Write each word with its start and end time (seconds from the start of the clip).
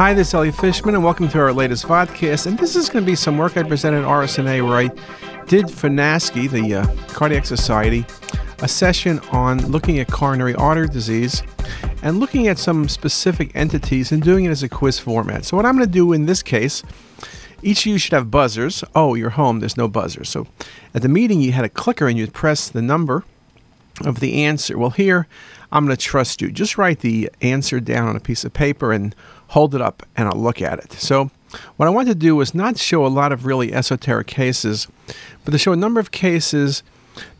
Hi, 0.00 0.14
this 0.14 0.28
is 0.28 0.34
Elliot 0.34 0.54
Fishman, 0.54 0.94
and 0.94 1.04
welcome 1.04 1.28
to 1.28 1.38
our 1.38 1.52
latest 1.52 1.84
podcast. 1.84 2.46
And 2.46 2.58
this 2.58 2.74
is 2.74 2.88
going 2.88 3.04
to 3.04 3.06
be 3.06 3.14
some 3.14 3.36
work 3.36 3.58
I 3.58 3.62
presented 3.64 3.98
at 3.98 4.08
RSNA 4.08 4.66
where 4.66 4.78
I 4.78 5.44
did 5.44 5.70
for 5.70 5.90
NASCI, 5.90 6.48
the 6.48 6.74
uh, 6.76 7.06
Cardiac 7.08 7.44
Society, 7.44 8.06
a 8.60 8.66
session 8.66 9.18
on 9.30 9.58
looking 9.70 9.98
at 9.98 10.10
coronary 10.10 10.54
artery 10.54 10.88
disease 10.88 11.42
and 12.02 12.18
looking 12.18 12.48
at 12.48 12.56
some 12.56 12.88
specific 12.88 13.54
entities 13.54 14.10
and 14.10 14.22
doing 14.22 14.46
it 14.46 14.48
as 14.48 14.62
a 14.62 14.70
quiz 14.70 14.98
format. 14.98 15.44
So, 15.44 15.54
what 15.54 15.66
I'm 15.66 15.76
going 15.76 15.86
to 15.86 15.92
do 15.92 16.14
in 16.14 16.24
this 16.24 16.42
case, 16.42 16.82
each 17.62 17.80
of 17.80 17.92
you 17.92 17.98
should 17.98 18.14
have 18.14 18.30
buzzers. 18.30 18.82
Oh, 18.94 19.14
you're 19.14 19.28
home, 19.28 19.60
there's 19.60 19.76
no 19.76 19.86
buzzer. 19.86 20.24
So, 20.24 20.46
at 20.94 21.02
the 21.02 21.10
meeting, 21.10 21.42
you 21.42 21.52
had 21.52 21.66
a 21.66 21.68
clicker 21.68 22.08
and 22.08 22.16
you'd 22.16 22.32
press 22.32 22.70
the 22.70 22.80
number 22.80 23.22
of 24.00 24.20
the 24.20 24.44
answer. 24.44 24.78
Well, 24.78 24.90
here, 24.90 25.26
I'm 25.70 25.84
going 25.84 25.96
to 25.96 26.02
trust 26.02 26.40
you. 26.40 26.50
Just 26.50 26.78
write 26.78 27.00
the 27.00 27.30
answer 27.42 27.80
down 27.80 28.08
on 28.08 28.16
a 28.16 28.20
piece 28.20 28.44
of 28.44 28.54
paper 28.54 28.92
and 28.92 29.14
hold 29.50 29.74
it 29.74 29.80
up, 29.80 30.04
and 30.16 30.28
I'll 30.28 30.40
look 30.40 30.62
at 30.62 30.78
it. 30.78 30.92
So, 30.92 31.30
what 31.76 31.86
I 31.86 31.90
want 31.90 32.08
to 32.08 32.14
do 32.14 32.40
is 32.40 32.54
not 32.54 32.78
show 32.78 33.04
a 33.04 33.08
lot 33.08 33.32
of 33.32 33.44
really 33.44 33.72
esoteric 33.72 34.28
cases, 34.28 34.86
but 35.44 35.50
to 35.50 35.58
show 35.58 35.72
a 35.72 35.76
number 35.76 35.98
of 35.98 36.12
cases 36.12 36.84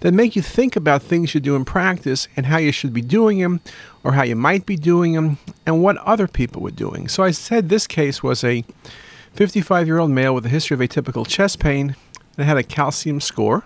that 0.00 0.12
make 0.12 0.34
you 0.34 0.42
think 0.42 0.74
about 0.74 1.02
things 1.02 1.34
you 1.34 1.40
do 1.40 1.54
in 1.54 1.64
practice 1.64 2.26
and 2.36 2.46
how 2.46 2.58
you 2.58 2.72
should 2.72 2.92
be 2.92 3.00
doing 3.00 3.38
them, 3.38 3.60
or 4.02 4.12
how 4.12 4.24
you 4.24 4.34
might 4.34 4.66
be 4.66 4.74
doing 4.74 5.12
them, 5.12 5.38
and 5.64 5.82
what 5.82 5.96
other 5.98 6.26
people 6.26 6.60
were 6.60 6.72
doing. 6.72 7.06
So, 7.06 7.22
I 7.22 7.30
said 7.30 7.68
this 7.68 7.86
case 7.86 8.22
was 8.22 8.42
a 8.42 8.64
55 9.34 9.86
year 9.86 9.98
old 9.98 10.10
male 10.10 10.34
with 10.34 10.46
a 10.46 10.50
history 10.50 10.74
of 10.74 10.80
atypical 10.80 11.26
chest 11.26 11.60
pain 11.60 11.94
and 12.36 12.46
had 12.46 12.56
a 12.56 12.64
calcium 12.64 13.20
score. 13.20 13.64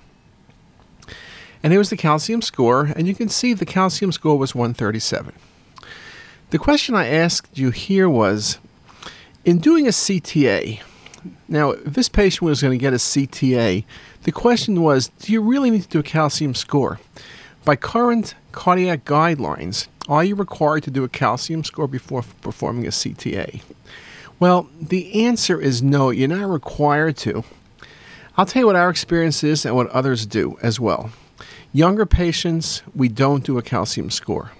And 1.62 1.72
here 1.72 1.80
was 1.80 1.88
the 1.88 1.96
calcium 1.96 2.42
score, 2.42 2.92
and 2.94 3.08
you 3.08 3.14
can 3.14 3.30
see 3.30 3.54
the 3.54 3.64
calcium 3.64 4.12
score 4.12 4.36
was 4.36 4.54
137. 4.54 5.32
The 6.50 6.58
question 6.58 6.94
I 6.94 7.08
asked 7.08 7.58
you 7.58 7.70
here 7.70 8.08
was 8.08 8.58
in 9.44 9.58
doing 9.58 9.86
a 9.86 9.90
CTA, 9.90 10.80
now, 11.48 11.74
this 11.84 12.08
patient 12.08 12.42
was 12.42 12.62
going 12.62 12.72
to 12.72 12.82
get 12.82 12.92
a 12.92 12.96
CTA, 12.96 13.84
the 14.24 14.32
question 14.32 14.82
was 14.82 15.08
do 15.20 15.32
you 15.32 15.40
really 15.40 15.70
need 15.70 15.82
to 15.82 15.88
do 15.88 15.98
a 16.00 16.02
calcium 16.02 16.54
score? 16.54 17.00
By 17.64 17.76
current 17.76 18.34
cardiac 18.52 19.04
guidelines, 19.04 19.88
are 20.08 20.24
you 20.24 20.34
required 20.34 20.82
to 20.84 20.90
do 20.90 21.04
a 21.04 21.08
calcium 21.08 21.64
score 21.64 21.88
before 21.88 22.24
performing 22.42 22.86
a 22.86 22.90
CTA? 22.90 23.62
Well, 24.38 24.68
the 24.80 25.24
answer 25.24 25.60
is 25.60 25.82
no, 25.82 26.10
you're 26.10 26.28
not 26.28 26.48
required 26.48 27.16
to. 27.18 27.44
I'll 28.36 28.46
tell 28.46 28.60
you 28.60 28.66
what 28.66 28.76
our 28.76 28.90
experience 28.90 29.44
is 29.44 29.64
and 29.64 29.76
what 29.76 29.88
others 29.90 30.26
do 30.26 30.58
as 30.60 30.80
well. 30.80 31.10
Younger 31.72 32.04
patients, 32.04 32.82
we 32.94 33.08
don't 33.08 33.44
do 33.44 33.58
a 33.58 33.62
calcium 33.62 34.10
score. 34.10 34.52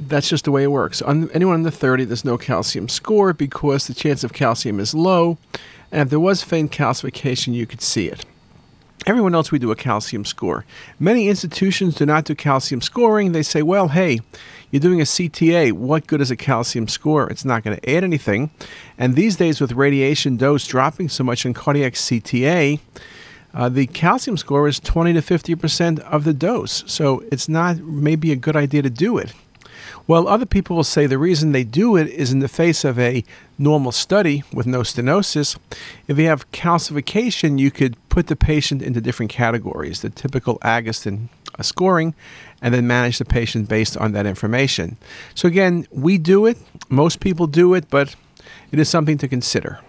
That's 0.00 0.28
just 0.28 0.46
the 0.46 0.50
way 0.50 0.62
it 0.62 0.70
works. 0.70 1.02
On 1.02 1.30
anyone 1.32 1.56
under 1.56 1.70
30, 1.70 2.04
there's 2.04 2.24
no 2.24 2.38
calcium 2.38 2.88
score 2.88 3.32
because 3.34 3.86
the 3.86 3.94
chance 3.94 4.24
of 4.24 4.32
calcium 4.32 4.80
is 4.80 4.94
low, 4.94 5.36
and 5.92 6.02
if 6.02 6.10
there 6.10 6.20
was 6.20 6.42
faint 6.42 6.72
calcification, 6.72 7.52
you 7.52 7.66
could 7.66 7.82
see 7.82 8.08
it. 8.08 8.24
Everyone 9.06 9.34
else, 9.34 9.50
we 9.50 9.58
do 9.58 9.70
a 9.70 9.76
calcium 9.76 10.24
score. 10.24 10.64
Many 10.98 11.28
institutions 11.28 11.94
do 11.94 12.04
not 12.04 12.24
do 12.24 12.34
calcium 12.34 12.80
scoring. 12.80 13.32
They 13.32 13.42
say, 13.42 13.62
well, 13.62 13.88
hey, 13.88 14.20
you're 14.70 14.80
doing 14.80 15.00
a 15.00 15.04
CTA. 15.04 15.72
What 15.72 16.06
good 16.06 16.20
is 16.20 16.30
a 16.30 16.36
calcium 16.36 16.86
score? 16.86 17.28
It's 17.30 17.44
not 17.44 17.62
going 17.62 17.78
to 17.78 17.90
add 17.90 18.04
anything. 18.04 18.50
And 18.98 19.16
these 19.16 19.36
days, 19.36 19.60
with 19.60 19.72
radiation 19.72 20.36
dose 20.36 20.66
dropping 20.66 21.08
so 21.08 21.24
much 21.24 21.46
in 21.46 21.54
cardiac 21.54 21.94
CTA, 21.94 22.78
uh, 23.52 23.68
the 23.68 23.86
calcium 23.86 24.36
score 24.36 24.68
is 24.68 24.78
20 24.78 25.14
to 25.14 25.22
50 25.22 25.54
percent 25.56 26.00
of 26.00 26.24
the 26.24 26.32
dose, 26.32 26.84
so 26.86 27.24
it's 27.32 27.48
not 27.48 27.78
maybe 27.78 28.32
a 28.32 28.36
good 28.36 28.54
idea 28.56 28.82
to 28.82 28.90
do 28.90 29.18
it. 29.18 29.32
Well, 30.06 30.28
other 30.28 30.46
people 30.46 30.76
will 30.76 30.84
say 30.84 31.06
the 31.06 31.18
reason 31.18 31.52
they 31.52 31.64
do 31.64 31.96
it 31.96 32.08
is 32.08 32.32
in 32.32 32.40
the 32.40 32.48
face 32.48 32.84
of 32.84 32.98
a 32.98 33.24
normal 33.58 33.92
study 33.92 34.42
with 34.52 34.66
no 34.66 34.80
stenosis. 34.80 35.58
If 36.08 36.18
you 36.18 36.26
have 36.26 36.50
calcification, 36.52 37.58
you 37.58 37.70
could 37.70 37.96
put 38.08 38.26
the 38.26 38.36
patient 38.36 38.82
into 38.82 39.00
different 39.00 39.30
categories, 39.30 40.00
the 40.00 40.10
typical 40.10 40.58
Agatston 40.58 41.28
uh, 41.58 41.62
scoring, 41.62 42.14
and 42.62 42.74
then 42.74 42.86
manage 42.86 43.18
the 43.18 43.24
patient 43.24 43.68
based 43.68 43.96
on 43.96 44.12
that 44.12 44.26
information. 44.26 44.96
So, 45.34 45.48
again, 45.48 45.86
we 45.90 46.18
do 46.18 46.46
it, 46.46 46.58
most 46.88 47.20
people 47.20 47.46
do 47.46 47.74
it, 47.74 47.90
but 47.90 48.16
it 48.72 48.78
is 48.78 48.88
something 48.88 49.18
to 49.18 49.28
consider. 49.28 49.80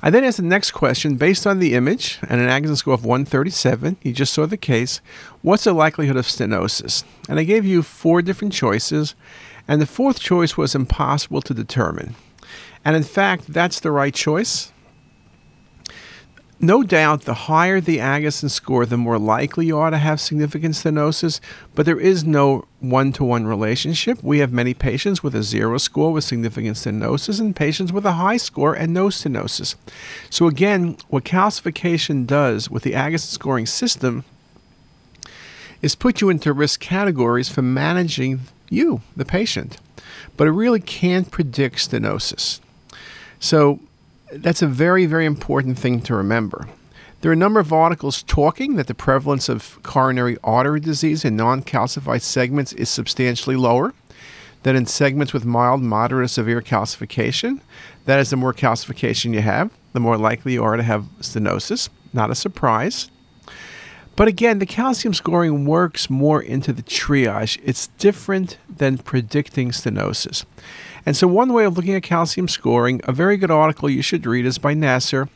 I 0.00 0.10
then 0.10 0.24
asked 0.24 0.36
the 0.36 0.44
next 0.44 0.70
question 0.70 1.16
based 1.16 1.46
on 1.46 1.58
the 1.58 1.74
image 1.74 2.18
and 2.28 2.40
an 2.40 2.48
Agatston 2.48 2.76
score 2.76 2.94
of 2.94 3.04
137. 3.04 3.96
You 4.02 4.12
just 4.12 4.32
saw 4.32 4.46
the 4.46 4.56
case. 4.56 5.00
What's 5.42 5.64
the 5.64 5.72
likelihood 5.72 6.16
of 6.16 6.26
stenosis? 6.26 7.04
And 7.28 7.38
I 7.38 7.44
gave 7.44 7.64
you 7.64 7.82
four 7.82 8.22
different 8.22 8.52
choices, 8.52 9.14
and 9.66 9.80
the 9.80 9.86
fourth 9.86 10.20
choice 10.20 10.56
was 10.56 10.74
impossible 10.74 11.42
to 11.42 11.54
determine. 11.54 12.14
And 12.84 12.94
in 12.94 13.02
fact, 13.02 13.52
that's 13.52 13.80
the 13.80 13.90
right 13.90 14.14
choice. 14.14 14.72
No 16.60 16.82
doubt, 16.82 17.22
the 17.22 17.34
higher 17.34 17.80
the 17.80 17.98
Agatston 17.98 18.50
score, 18.50 18.84
the 18.84 18.96
more 18.96 19.18
likely 19.18 19.66
you 19.66 19.78
are 19.78 19.90
to 19.90 19.98
have 19.98 20.20
significant 20.20 20.74
stenosis, 20.74 21.38
but 21.76 21.86
there 21.86 22.00
is 22.00 22.24
no 22.24 22.64
one 22.80 23.12
to 23.12 23.22
one 23.22 23.46
relationship. 23.46 24.18
We 24.24 24.40
have 24.40 24.52
many 24.52 24.74
patients 24.74 25.22
with 25.22 25.36
a 25.36 25.44
zero 25.44 25.78
score 25.78 26.12
with 26.12 26.24
significant 26.24 26.76
stenosis 26.76 27.38
and 27.38 27.54
patients 27.54 27.92
with 27.92 28.04
a 28.04 28.12
high 28.14 28.38
score 28.38 28.74
and 28.74 28.92
no 28.92 29.06
stenosis. 29.06 29.76
So, 30.30 30.48
again, 30.48 30.96
what 31.06 31.22
calcification 31.22 32.26
does 32.26 32.68
with 32.68 32.82
the 32.82 32.92
Agatston 32.92 33.32
scoring 33.32 33.66
system 33.66 34.24
is 35.80 35.94
put 35.94 36.20
you 36.20 36.28
into 36.28 36.52
risk 36.52 36.80
categories 36.80 37.48
for 37.48 37.62
managing 37.62 38.40
you, 38.68 39.02
the 39.16 39.24
patient, 39.24 39.78
but 40.36 40.48
it 40.48 40.52
really 40.52 40.80
can't 40.80 41.30
predict 41.30 41.76
stenosis. 41.76 42.58
So, 43.38 43.78
that's 44.32 44.62
a 44.62 44.66
very, 44.66 45.06
very 45.06 45.26
important 45.26 45.78
thing 45.78 46.00
to 46.02 46.14
remember. 46.14 46.68
There 47.20 47.30
are 47.30 47.34
a 47.34 47.36
number 47.36 47.58
of 47.58 47.72
articles 47.72 48.22
talking 48.22 48.76
that 48.76 48.86
the 48.86 48.94
prevalence 48.94 49.48
of 49.48 49.82
coronary 49.82 50.36
artery 50.44 50.80
disease 50.80 51.24
in 51.24 51.36
non 51.36 51.62
calcified 51.62 52.22
segments 52.22 52.72
is 52.72 52.88
substantially 52.88 53.56
lower 53.56 53.92
than 54.62 54.76
in 54.76 54.86
segments 54.86 55.32
with 55.32 55.44
mild, 55.44 55.82
moderate, 55.82 56.24
or 56.24 56.28
severe 56.28 56.62
calcification. 56.62 57.60
That 58.04 58.20
is, 58.20 58.30
the 58.30 58.36
more 58.36 58.54
calcification 58.54 59.34
you 59.34 59.40
have, 59.40 59.70
the 59.92 60.00
more 60.00 60.16
likely 60.16 60.52
you 60.54 60.62
are 60.62 60.76
to 60.76 60.82
have 60.82 61.06
stenosis. 61.20 61.88
Not 62.12 62.30
a 62.30 62.34
surprise. 62.34 63.10
But 64.14 64.28
again, 64.28 64.58
the 64.58 64.66
calcium 64.66 65.14
scoring 65.14 65.64
works 65.64 66.10
more 66.10 66.42
into 66.42 66.72
the 66.72 66.82
triage. 66.82 67.60
It's 67.64 67.88
different 67.98 68.58
than 68.68 68.98
predicting 68.98 69.70
stenosis. 69.70 70.44
And 71.06 71.16
so, 71.16 71.26
one 71.26 71.52
way 71.52 71.64
of 71.64 71.76
looking 71.76 71.94
at 71.94 72.02
calcium 72.02 72.48
scoring, 72.48 73.00
a 73.04 73.12
very 73.12 73.36
good 73.36 73.50
article 73.50 73.88
you 73.88 74.02
should 74.02 74.26
read 74.26 74.46
is 74.46 74.58
by 74.58 74.74
Nasser. 74.74 75.28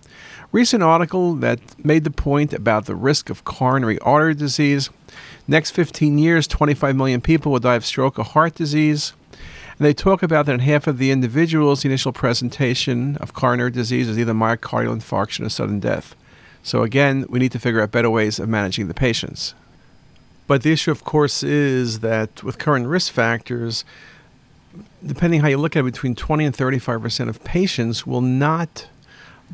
Recent 0.50 0.83
article 0.83 1.34
that 1.37 1.61
made 1.83 2.05
the 2.05 2.11
point 2.11 2.53
about 2.53 2.84
the 2.84 2.95
risk 2.95 3.31
of 3.31 3.45
coronary 3.45 3.99
artery 4.00 4.34
disease. 4.34 4.91
Next 5.49 5.71
15 5.71 6.19
years, 6.19 6.47
25 6.47 6.95
million 6.95 7.21
people 7.21 7.53
will 7.53 7.59
die 7.59 7.77
of 7.77 7.87
stroke 7.87 8.19
or 8.19 8.25
heart 8.25 8.55
disease. 8.55 9.15
And 9.78 9.87
they 9.87 9.95
talk 9.95 10.23
about 10.23 10.47
that 10.47 10.53
in 10.53 10.61
half 10.61 10.87
of 10.87 10.99
the 10.99 11.11
individuals, 11.11 11.83
the 11.83 11.89
initial 11.89 12.12
presentation 12.12 13.17
of 13.17 13.33
coronary 13.33 13.71
disease 13.71 14.09
is 14.09 14.19
either 14.19 14.34
myocardial 14.34 14.94
infarction 14.94 15.47
or 15.47 15.49
sudden 15.49 15.81
death. 15.81 16.15
So, 16.62 16.83
again, 16.83 17.25
we 17.29 17.39
need 17.39 17.53
to 17.53 17.59
figure 17.59 17.81
out 17.81 17.91
better 17.91 18.11
ways 18.11 18.39
of 18.39 18.49
managing 18.49 18.89
the 18.89 18.94
patients. 18.94 19.55
But 20.47 20.62
the 20.62 20.73
issue, 20.73 20.91
of 20.91 21.03
course, 21.03 21.43
is 21.43 22.00
that 22.00 22.43
with 22.43 22.59
current 22.59 22.87
risk 22.87 23.12
factors, 23.12 23.84
depending 25.05 25.41
how 25.41 25.49
you 25.49 25.59
look 25.59 25.77
at 25.77 25.81
it, 25.81 25.84
between 25.84 26.15
20 26.15 26.44
and 26.44 26.56
35 26.56 27.03
percent 27.03 27.31
of 27.31 27.43
patients 27.44 28.06
will 28.06 28.21
not 28.21 28.87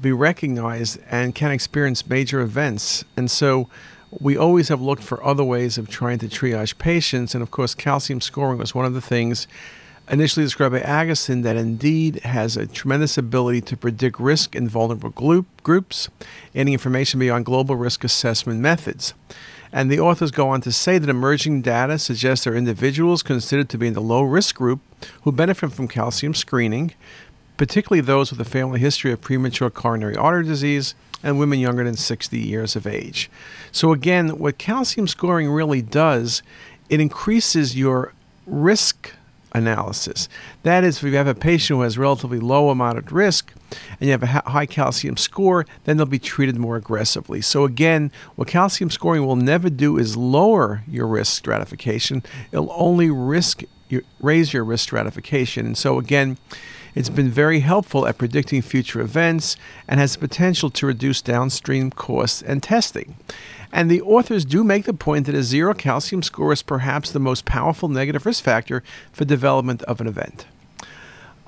be 0.00 0.12
recognized 0.12 0.98
and 1.10 1.34
can 1.34 1.50
experience 1.50 2.08
major 2.08 2.40
events. 2.40 3.04
And 3.16 3.30
so 3.30 3.68
we 4.20 4.36
always 4.36 4.68
have 4.68 4.80
looked 4.80 5.02
for 5.02 5.22
other 5.24 5.44
ways 5.44 5.76
of 5.76 5.88
trying 5.88 6.18
to 6.20 6.28
triage 6.28 6.78
patients. 6.78 7.34
And 7.34 7.42
of 7.42 7.50
course, 7.50 7.74
calcium 7.74 8.20
scoring 8.20 8.58
was 8.58 8.74
one 8.74 8.84
of 8.84 8.94
the 8.94 9.00
things 9.00 9.46
initially 10.10 10.44
described 10.46 10.72
by 10.72 10.80
Agatston 10.80 11.42
that 11.42 11.56
indeed 11.56 12.20
has 12.20 12.56
a 12.56 12.66
tremendous 12.66 13.18
ability 13.18 13.60
to 13.62 13.76
predict 13.76 14.18
risk 14.18 14.54
in 14.54 14.68
vulnerable 14.68 15.10
group, 15.10 15.46
groups, 15.62 16.08
any 16.54 16.72
information 16.72 17.20
beyond 17.20 17.44
global 17.44 17.76
risk 17.76 18.04
assessment 18.04 18.60
methods. 18.60 19.14
And 19.72 19.90
the 19.90 20.00
authors 20.00 20.30
go 20.30 20.48
on 20.48 20.60
to 20.62 20.72
say 20.72 20.98
that 20.98 21.10
emerging 21.10 21.62
data 21.62 21.98
suggests 21.98 22.44
there 22.44 22.54
are 22.54 22.56
individuals 22.56 23.22
considered 23.22 23.68
to 23.70 23.78
be 23.78 23.88
in 23.88 23.94
the 23.94 24.00
low 24.00 24.22
risk 24.22 24.56
group 24.56 24.80
who 25.22 25.32
benefit 25.32 25.72
from 25.72 25.88
calcium 25.88 26.34
screening, 26.34 26.94
particularly 27.56 28.00
those 28.00 28.30
with 28.30 28.40
a 28.40 28.44
family 28.44 28.80
history 28.80 29.12
of 29.12 29.20
premature 29.20 29.70
coronary 29.70 30.16
artery 30.16 30.44
disease 30.44 30.94
and 31.22 31.38
women 31.38 31.58
younger 31.58 31.84
than 31.84 31.96
60 31.96 32.38
years 32.38 32.76
of 32.76 32.86
age. 32.86 33.30
So, 33.72 33.92
again, 33.92 34.38
what 34.38 34.58
calcium 34.58 35.08
scoring 35.08 35.50
really 35.50 35.82
does, 35.82 36.42
it 36.88 37.00
increases 37.00 37.76
your 37.76 38.12
risk 38.46 39.12
analysis. 39.52 40.28
That 40.62 40.84
is, 40.84 40.98
if 40.98 41.04
you 41.04 41.16
have 41.16 41.26
a 41.26 41.34
patient 41.34 41.78
who 41.78 41.82
has 41.82 41.96
relatively 41.98 42.40
low 42.40 42.66
or 42.66 42.74
moderate 42.74 43.10
risk 43.10 43.52
and 44.00 44.08
you 44.08 44.10
have 44.10 44.22
a 44.22 44.50
high 44.50 44.66
calcium 44.66 45.16
score, 45.16 45.66
then 45.84 45.96
they'll 45.96 46.06
be 46.06 46.18
treated 46.18 46.56
more 46.56 46.76
aggressively. 46.76 47.40
So, 47.40 47.64
again, 47.64 48.10
what 48.36 48.48
calcium 48.48 48.90
scoring 48.90 49.24
will 49.26 49.36
never 49.36 49.70
do 49.70 49.98
is 49.98 50.16
lower 50.16 50.82
your 50.86 51.06
risk 51.06 51.36
stratification, 51.36 52.22
it'll 52.52 52.72
only 52.72 53.10
risk 53.10 53.62
raise 54.20 54.52
your 54.52 54.64
risk 54.64 54.82
stratification. 54.82 55.64
And 55.64 55.78
so, 55.78 55.98
again, 55.98 56.36
It's 56.98 57.08
been 57.08 57.30
very 57.30 57.60
helpful 57.60 58.08
at 58.08 58.18
predicting 58.18 58.60
future 58.60 59.00
events 59.00 59.56
and 59.86 60.00
has 60.00 60.14
the 60.14 60.18
potential 60.18 60.68
to 60.70 60.86
reduce 60.86 61.22
downstream 61.22 61.92
costs 61.92 62.42
and 62.42 62.60
testing. 62.60 63.16
And 63.72 63.90
the 63.90 64.02
authors 64.02 64.44
do 64.44 64.64
make 64.64 64.84
the 64.84 64.94
point 64.94 65.26
that 65.26 65.34
a 65.34 65.42
zero 65.42 65.74
calcium 65.74 66.22
score 66.22 66.52
is 66.52 66.62
perhaps 66.62 67.10
the 67.10 67.18
most 67.18 67.44
powerful 67.44 67.88
negative 67.88 68.24
risk 68.24 68.42
factor 68.42 68.82
for 69.12 69.24
development 69.24 69.82
of 69.82 70.00
an 70.00 70.06
event. 70.06 70.46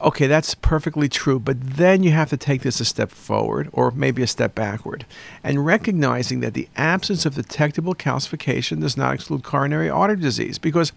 Okay, 0.02 0.26
that's 0.26 0.54
perfectly 0.54 1.10
true, 1.10 1.38
but 1.38 1.58
then 1.60 2.02
you 2.02 2.10
have 2.12 2.30
to 2.30 2.38
take 2.38 2.62
this 2.62 2.80
a 2.80 2.86
step 2.86 3.10
forward 3.10 3.68
or 3.70 3.90
maybe 3.90 4.22
a 4.22 4.26
step 4.26 4.54
backward 4.54 5.04
and 5.44 5.66
recognizing 5.66 6.40
that 6.40 6.54
the 6.54 6.70
absence 6.74 7.26
of 7.26 7.34
detectable 7.34 7.94
calcification 7.94 8.80
does 8.80 8.96
not 8.96 9.12
exclude 9.12 9.42
coronary 9.42 9.90
artery 9.90 10.16
disease 10.16 10.58
because 10.58 10.92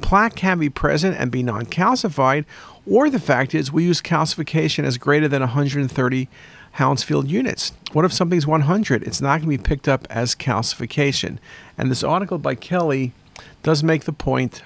plaque 0.00 0.34
can 0.34 0.58
be 0.58 0.68
present 0.68 1.16
and 1.16 1.30
be 1.30 1.44
non 1.44 1.64
calcified, 1.64 2.44
or 2.90 3.08
the 3.08 3.20
fact 3.20 3.54
is 3.54 3.70
we 3.70 3.84
use 3.84 4.02
calcification 4.02 4.82
as 4.82 4.98
greater 4.98 5.28
than 5.28 5.42
130 5.42 6.28
Hounsfield 6.72 7.28
units. 7.28 7.72
What 7.92 8.04
if 8.04 8.12
something's 8.12 8.46
100? 8.46 9.02
It's 9.02 9.20
not 9.20 9.40
going 9.40 9.50
to 9.50 9.58
be 9.58 9.68
picked 9.68 9.88
up 9.88 10.06
as 10.10 10.34
calcification. 10.34 11.38
And 11.76 11.90
this 11.90 12.04
article 12.04 12.38
by 12.38 12.54
Kelly 12.54 13.12
does 13.62 13.82
make 13.82 14.04
the 14.04 14.12
point 14.12 14.62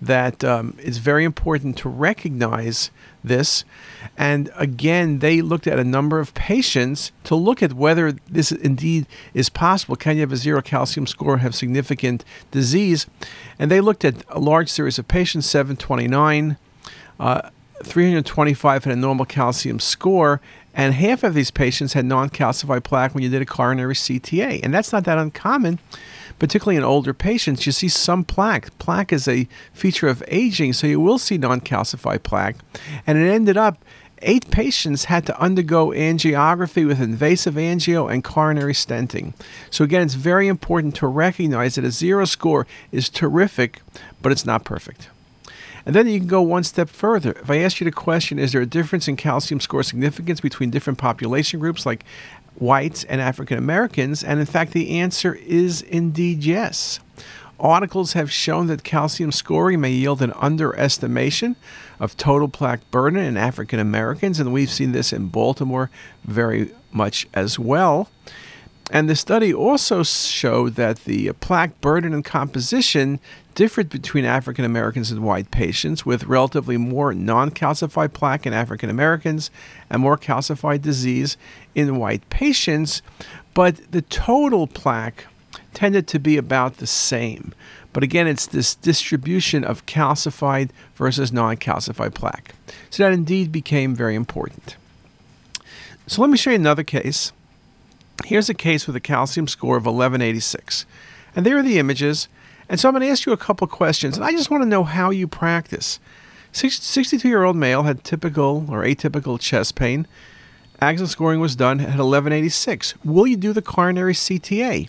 that 0.00 0.44
um, 0.44 0.76
it's 0.78 0.98
very 0.98 1.24
important 1.24 1.76
to 1.78 1.88
recognize 1.88 2.90
this. 3.24 3.64
And 4.16 4.50
again, 4.54 5.20
they 5.20 5.40
looked 5.40 5.66
at 5.66 5.78
a 5.78 5.84
number 5.84 6.20
of 6.20 6.34
patients 6.34 7.12
to 7.24 7.34
look 7.34 7.62
at 7.62 7.72
whether 7.72 8.12
this 8.12 8.52
indeed 8.52 9.06
is 9.32 9.48
possible. 9.48 9.96
Can 9.96 10.16
you 10.16 10.20
have 10.20 10.32
a 10.32 10.36
zero 10.36 10.60
calcium 10.60 11.06
score, 11.06 11.38
have 11.38 11.54
significant 11.54 12.24
disease? 12.50 13.06
And 13.58 13.70
they 13.70 13.80
looked 13.80 14.04
at 14.04 14.22
a 14.28 14.38
large 14.38 14.68
series 14.68 14.98
of 14.98 15.08
patients, 15.08 15.46
729. 15.46 16.58
Uh, 17.18 17.50
325 17.86 18.84
had 18.84 18.92
a 18.92 18.96
normal 18.96 19.24
calcium 19.24 19.80
score, 19.80 20.40
and 20.74 20.94
half 20.94 21.22
of 21.22 21.34
these 21.34 21.50
patients 21.50 21.94
had 21.94 22.04
non 22.04 22.28
calcified 22.28 22.84
plaque 22.84 23.14
when 23.14 23.22
you 23.22 23.30
did 23.30 23.42
a 23.42 23.46
coronary 23.46 23.94
CTA. 23.94 24.60
And 24.62 24.74
that's 24.74 24.92
not 24.92 25.04
that 25.04 25.18
uncommon 25.18 25.78
particularly 26.38 26.76
in 26.76 26.84
older 26.84 27.14
patients, 27.14 27.66
you 27.66 27.72
see 27.72 27.88
some 27.88 28.24
plaque. 28.24 28.76
Plaque 28.78 29.12
is 29.12 29.28
a 29.28 29.48
feature 29.72 30.08
of 30.08 30.22
aging, 30.28 30.72
so 30.72 30.86
you 30.86 31.00
will 31.00 31.18
see 31.18 31.38
non 31.38 31.60
calcified 31.60 32.22
plaque. 32.22 32.56
And 33.06 33.18
it 33.18 33.28
ended 33.28 33.56
up 33.56 33.82
eight 34.22 34.50
patients 34.50 35.04
had 35.04 35.26
to 35.26 35.40
undergo 35.40 35.88
angiography 35.88 36.86
with 36.86 37.00
invasive 37.00 37.54
angio 37.54 38.10
and 38.10 38.24
coronary 38.24 38.72
stenting. 38.72 39.34
So, 39.70 39.84
again, 39.84 40.02
it's 40.02 40.14
very 40.14 40.48
important 40.48 40.94
to 40.96 41.06
recognize 41.06 41.74
that 41.74 41.84
a 41.84 41.90
zero 41.90 42.24
score 42.24 42.66
is 42.92 43.08
terrific, 43.08 43.80
but 44.22 44.32
it's 44.32 44.46
not 44.46 44.64
perfect. 44.64 45.08
And 45.86 45.94
then 45.94 46.08
you 46.08 46.18
can 46.18 46.28
go 46.28 46.42
one 46.42 46.64
step 46.64 46.88
further. 46.88 47.30
If 47.30 47.48
I 47.48 47.58
ask 47.58 47.80
you 47.80 47.84
the 47.84 47.92
question, 47.92 48.40
is 48.40 48.52
there 48.52 48.60
a 48.60 48.66
difference 48.66 49.06
in 49.06 49.16
calcium 49.16 49.60
score 49.60 49.84
significance 49.84 50.40
between 50.40 50.70
different 50.70 50.98
population 50.98 51.60
groups 51.60 51.86
like 51.86 52.04
whites 52.56 53.04
and 53.04 53.20
African 53.20 53.56
Americans? 53.56 54.24
And 54.24 54.40
in 54.40 54.46
fact, 54.46 54.72
the 54.72 54.98
answer 54.98 55.34
is 55.34 55.82
indeed 55.82 56.42
yes. 56.42 56.98
Articles 57.58 58.12
have 58.14 58.30
shown 58.30 58.66
that 58.66 58.82
calcium 58.84 59.30
scoring 59.32 59.80
may 59.80 59.92
yield 59.92 60.20
an 60.20 60.32
underestimation 60.32 61.56
of 62.00 62.16
total 62.16 62.48
plaque 62.48 62.90
burden 62.90 63.18
in 63.20 63.36
African 63.36 63.78
Americans, 63.78 64.38
and 64.40 64.52
we've 64.52 64.70
seen 64.70 64.92
this 64.92 65.12
in 65.12 65.28
Baltimore 65.28 65.88
very 66.24 66.72
much 66.92 67.26
as 67.32 67.58
well. 67.58 68.10
And 68.90 69.08
the 69.08 69.16
study 69.16 69.52
also 69.52 70.04
showed 70.04 70.76
that 70.76 71.04
the 71.04 71.28
uh, 71.28 71.32
plaque 71.34 71.80
burden 71.80 72.14
and 72.14 72.24
composition 72.24 73.18
differed 73.56 73.88
between 73.88 74.24
African 74.24 74.64
Americans 74.64 75.10
and 75.10 75.24
white 75.24 75.50
patients, 75.50 76.06
with 76.06 76.24
relatively 76.24 76.76
more 76.76 77.12
non 77.12 77.50
calcified 77.50 78.12
plaque 78.12 78.46
in 78.46 78.52
African 78.52 78.88
Americans 78.88 79.50
and 79.90 80.02
more 80.02 80.16
calcified 80.16 80.82
disease 80.82 81.36
in 81.74 81.96
white 81.96 82.28
patients. 82.30 83.02
But 83.54 83.90
the 83.90 84.02
total 84.02 84.66
plaque 84.66 85.26
tended 85.74 86.06
to 86.08 86.18
be 86.18 86.36
about 86.36 86.76
the 86.76 86.86
same. 86.86 87.54
But 87.92 88.02
again, 88.02 88.26
it's 88.26 88.46
this 88.46 88.74
distribution 88.74 89.64
of 89.64 89.86
calcified 89.86 90.70
versus 90.94 91.32
non 91.32 91.56
calcified 91.56 92.14
plaque. 92.14 92.54
So 92.90 93.02
that 93.02 93.12
indeed 93.12 93.50
became 93.50 93.96
very 93.96 94.14
important. 94.14 94.76
So 96.06 96.20
let 96.20 96.30
me 96.30 96.36
show 96.36 96.50
you 96.50 96.56
another 96.56 96.84
case. 96.84 97.32
Here's 98.24 98.48
a 98.48 98.54
case 98.54 98.86
with 98.86 98.96
a 98.96 99.00
calcium 99.00 99.46
score 99.46 99.76
of 99.76 99.84
1186. 99.84 100.86
And 101.34 101.44
there 101.44 101.58
are 101.58 101.62
the 101.62 101.78
images. 101.78 102.28
And 102.68 102.80
so 102.80 102.88
I'm 102.88 102.94
going 102.94 103.02
to 103.02 103.10
ask 103.10 103.26
you 103.26 103.32
a 103.32 103.36
couple 103.36 103.66
questions. 103.66 104.16
And 104.16 104.24
I 104.24 104.32
just 104.32 104.50
want 104.50 104.62
to 104.62 104.68
know 104.68 104.84
how 104.84 105.10
you 105.10 105.28
practice. 105.28 106.00
62 106.52 107.28
year 107.28 107.44
old 107.44 107.56
male 107.56 107.82
had 107.82 108.02
typical 108.02 108.66
or 108.70 108.82
atypical 108.82 109.38
chest 109.38 109.74
pain. 109.74 110.06
Agatston 110.80 111.08
scoring 111.08 111.40
was 111.40 111.56
done 111.56 111.80
at 111.80 111.98
1186. 111.98 112.94
Will 113.04 113.26
you 113.26 113.36
do 113.36 113.52
the 113.52 113.62
coronary 113.62 114.12
CTA? 114.12 114.88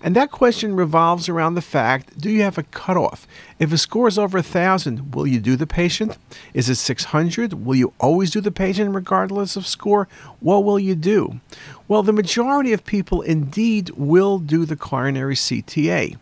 And 0.00 0.14
that 0.14 0.30
question 0.30 0.76
revolves 0.76 1.28
around 1.28 1.54
the 1.54 1.62
fact 1.62 2.18
do 2.18 2.30
you 2.30 2.42
have 2.42 2.58
a 2.58 2.62
cutoff? 2.62 3.26
If 3.58 3.72
a 3.72 3.78
score 3.78 4.06
is 4.06 4.18
over 4.18 4.38
1,000, 4.38 5.14
will 5.14 5.26
you 5.26 5.40
do 5.40 5.56
the 5.56 5.66
patient? 5.66 6.16
Is 6.54 6.68
it 6.68 6.76
600? 6.76 7.64
Will 7.64 7.74
you 7.74 7.92
always 7.98 8.30
do 8.30 8.40
the 8.40 8.52
patient 8.52 8.94
regardless 8.94 9.56
of 9.56 9.66
score? 9.66 10.08
What 10.40 10.64
will 10.64 10.78
you 10.78 10.94
do? 10.94 11.40
Well, 11.88 12.02
the 12.02 12.12
majority 12.12 12.72
of 12.72 12.84
people 12.84 13.22
indeed 13.22 13.90
will 13.90 14.38
do 14.38 14.64
the 14.64 14.76
coronary 14.76 15.34
CTA. 15.34 16.16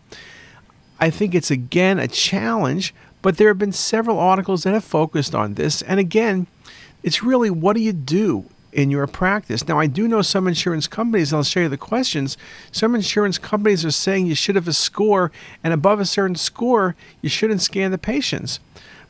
I 0.99 1.11
think 1.11 1.35
it's 1.35 1.51
again 1.51 1.99
a 1.99 2.09
challenge, 2.09 2.95
but 3.21 3.37
there 3.37 3.49
have 3.49 3.59
been 3.59 3.73
several 3.73 4.19
articles 4.19 4.63
that 4.63 4.73
have 4.73 4.85
focused 4.85 5.35
on 5.35 5.55
this. 5.55 5.83
And 5.83 6.01
again, 6.01 6.47
it's 7.03 7.23
really 7.23 7.51
what 7.51 7.77
do 7.77 7.83
you 7.83 7.93
do? 7.93 8.47
In 8.77 8.91
your 8.91 9.07
practice. 9.07 9.67
Now, 9.67 9.81
I 9.81 9.87
do 9.87 10.07
know 10.07 10.21
some 10.21 10.47
insurance 10.47 10.87
companies, 10.87 11.33
I'll 11.33 11.43
show 11.43 11.61
you 11.61 11.69
the 11.71 11.79
questions. 11.79 12.37
Some 12.71 12.95
insurance 12.95 13.39
companies 13.39 13.87
are 13.87 13.91
saying 13.91 14.27
you 14.27 14.35
should 14.35 14.55
have 14.55 14.69
a 14.69 14.75
score, 14.75 15.33
and 15.65 15.73
above 15.73 15.99
a 15.99 16.05
certain 16.05 16.37
score, 16.37 16.95
you 17.23 17.31
shouldn't 17.31 17.63
scan 17.63 17.91
the 17.91 17.99
patients. 17.99 18.61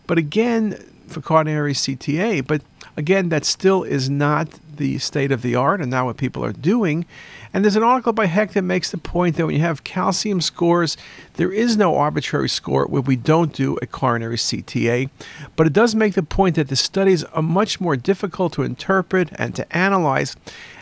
But 0.06 0.18
again, 0.18 0.74
for 1.08 1.20
coronary 1.20 1.72
CTA, 1.72 2.46
but 2.46 2.62
again, 2.96 3.28
that 3.28 3.44
still 3.44 3.82
is 3.82 4.08
not 4.08 4.48
the 4.76 4.98
state 4.98 5.32
of 5.32 5.42
the 5.42 5.54
art 5.54 5.80
and 5.80 5.90
not 5.90 6.04
what 6.04 6.16
people 6.16 6.44
are 6.44 6.52
doing. 6.52 7.06
And 7.52 7.64
there's 7.64 7.76
an 7.76 7.82
article 7.82 8.12
by 8.12 8.26
Heck 8.26 8.52
that 8.52 8.62
makes 8.62 8.90
the 8.90 8.98
point 8.98 9.36
that 9.36 9.46
when 9.46 9.54
you 9.54 9.62
have 9.62 9.84
calcium 9.84 10.40
scores, 10.40 10.96
there 11.34 11.52
is 11.52 11.76
no 11.76 11.96
arbitrary 11.96 12.48
score 12.48 12.86
where 12.86 13.02
we 13.02 13.16
don't 13.16 13.52
do 13.52 13.78
a 13.80 13.86
coronary 13.86 14.36
CTA. 14.36 15.08
But 15.54 15.66
it 15.66 15.72
does 15.72 15.94
make 15.94 16.14
the 16.14 16.22
point 16.22 16.56
that 16.56 16.68
the 16.68 16.76
studies 16.76 17.24
are 17.24 17.42
much 17.42 17.80
more 17.80 17.96
difficult 17.96 18.52
to 18.54 18.62
interpret 18.62 19.30
and 19.36 19.54
to 19.54 19.76
analyze. 19.76 20.36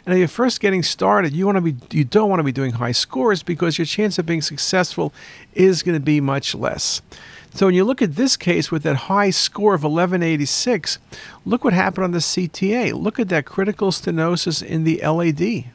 And 0.04 0.14
if 0.14 0.18
you're 0.18 0.28
first 0.28 0.60
getting 0.60 0.82
started, 0.82 1.32
you 1.32 1.46
want 1.46 1.56
to 1.56 1.62
be 1.62 1.76
you 1.96 2.04
don't 2.04 2.28
want 2.28 2.40
to 2.40 2.44
be 2.44 2.52
doing 2.52 2.72
high 2.72 2.92
scores 2.92 3.42
because 3.42 3.78
your 3.78 3.86
chance 3.86 4.18
of 4.18 4.26
being 4.26 4.42
successful 4.42 5.12
is 5.54 5.82
going 5.82 5.94
to 5.96 6.04
be 6.04 6.20
much 6.20 6.54
less. 6.54 7.00
So 7.54 7.66
when 7.66 7.76
you 7.76 7.84
look 7.84 8.02
at 8.02 8.16
this 8.16 8.36
case 8.36 8.72
with 8.72 8.82
that 8.82 8.96
high 8.96 9.30
score 9.30 9.74
of 9.74 9.84
1186, 9.84 10.98
look 11.44 11.62
what 11.62 11.72
happened 11.72 12.02
on 12.02 12.10
the 12.10 12.18
CTA. 12.18 12.92
Look 12.92 13.20
at 13.20 13.28
that 13.28 13.46
critical 13.46 13.92
stenosis 13.92 14.60
in 14.60 14.82
the 14.82 15.00
LAD. 15.06 15.70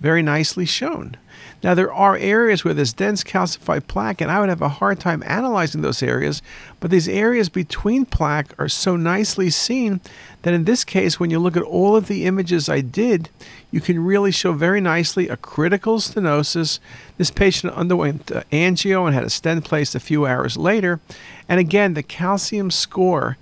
Very 0.00 0.22
nicely 0.22 0.64
shown. 0.64 1.16
Now, 1.62 1.74
there 1.74 1.92
are 1.92 2.16
areas 2.16 2.64
where 2.64 2.74
there's 2.74 2.92
dense 2.92 3.24
calcified 3.24 3.88
plaque, 3.88 4.20
and 4.20 4.30
I 4.30 4.38
would 4.38 4.48
have 4.48 4.62
a 4.62 4.68
hard 4.68 5.00
time 5.00 5.24
analyzing 5.26 5.82
those 5.82 6.04
areas, 6.04 6.40
but 6.78 6.92
these 6.92 7.08
areas 7.08 7.48
between 7.48 8.06
plaque 8.06 8.54
are 8.58 8.68
so 8.68 8.94
nicely 8.94 9.50
seen 9.50 10.00
that 10.42 10.54
in 10.54 10.64
this 10.64 10.84
case, 10.84 11.18
when 11.18 11.30
you 11.30 11.40
look 11.40 11.56
at 11.56 11.64
all 11.64 11.96
of 11.96 12.06
the 12.06 12.26
images 12.26 12.68
I 12.68 12.80
did, 12.80 13.28
you 13.72 13.80
can 13.80 14.04
really 14.04 14.30
show 14.30 14.52
very 14.52 14.80
nicely 14.80 15.28
a 15.28 15.36
critical 15.36 15.98
stenosis. 15.98 16.78
This 17.16 17.32
patient 17.32 17.72
underwent 17.74 18.30
uh, 18.30 18.44
angio 18.52 19.06
and 19.06 19.14
had 19.14 19.24
a 19.24 19.30
stent 19.30 19.64
placed 19.64 19.96
a 19.96 20.00
few 20.00 20.26
hours 20.26 20.56
later. 20.56 21.00
And 21.48 21.58
again, 21.58 21.94
the 21.94 22.04
calcium 22.04 22.70
score 22.70 23.36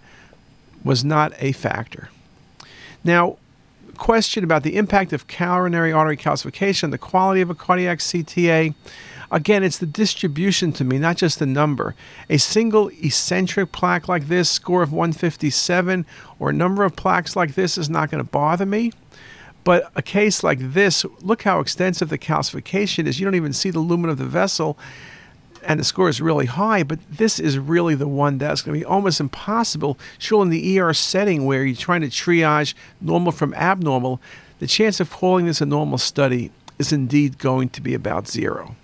was 0.82 1.04
not 1.04 1.34
a 1.38 1.52
factor. 1.52 2.08
Now, 3.04 3.36
question 3.96 4.44
about 4.44 4.62
the 4.62 4.76
impact 4.76 5.12
of 5.12 5.28
coronary 5.28 5.92
artery 5.92 6.16
calcification, 6.16 6.90
the 6.90 6.98
quality 6.98 7.40
of 7.40 7.50
a 7.50 7.54
cardiac 7.54 7.98
CTA. 7.98 8.74
Again, 9.30 9.64
it's 9.64 9.78
the 9.78 9.86
distribution 9.86 10.72
to 10.74 10.84
me, 10.84 10.98
not 10.98 11.16
just 11.16 11.38
the 11.38 11.46
number. 11.46 11.94
A 12.30 12.38
single 12.38 12.88
eccentric 13.02 13.72
plaque 13.72 14.08
like 14.08 14.28
this, 14.28 14.48
score 14.48 14.82
of 14.82 14.92
157, 14.92 16.06
or 16.38 16.50
a 16.50 16.52
number 16.52 16.84
of 16.84 16.94
plaques 16.94 17.34
like 17.34 17.54
this 17.54 17.76
is 17.76 17.90
not 17.90 18.10
going 18.10 18.22
to 18.22 18.30
bother 18.30 18.66
me. 18.66 18.92
But 19.64 19.90
a 19.96 20.02
case 20.02 20.44
like 20.44 20.58
this, 20.60 21.04
look 21.20 21.42
how 21.42 21.58
extensive 21.58 22.08
the 22.08 22.18
calcification 22.18 23.06
is. 23.06 23.18
You 23.18 23.24
don't 23.24 23.34
even 23.34 23.52
see 23.52 23.70
the 23.70 23.80
lumen 23.80 24.10
of 24.10 24.18
the 24.18 24.24
vessel 24.24 24.78
and 25.66 25.80
the 25.80 25.84
score 25.84 26.08
is 26.08 26.20
really 26.20 26.46
high, 26.46 26.82
but 26.82 26.98
this 27.10 27.38
is 27.38 27.58
really 27.58 27.94
the 27.94 28.08
one 28.08 28.38
that's 28.38 28.62
going 28.62 28.78
to 28.78 28.80
be 28.80 28.84
almost 28.84 29.20
impossible. 29.20 29.98
Sure, 30.18 30.42
in 30.42 30.50
the 30.50 30.78
ER 30.78 30.94
setting 30.94 31.44
where 31.44 31.64
you're 31.64 31.76
trying 31.76 32.02
to 32.02 32.08
triage 32.08 32.74
normal 33.00 33.32
from 33.32 33.52
abnormal, 33.54 34.20
the 34.58 34.66
chance 34.66 35.00
of 35.00 35.10
calling 35.10 35.46
this 35.46 35.60
a 35.60 35.66
normal 35.66 35.98
study 35.98 36.50
is 36.78 36.92
indeed 36.92 37.38
going 37.38 37.68
to 37.70 37.80
be 37.80 37.94
about 37.94 38.28
zero. 38.28 38.76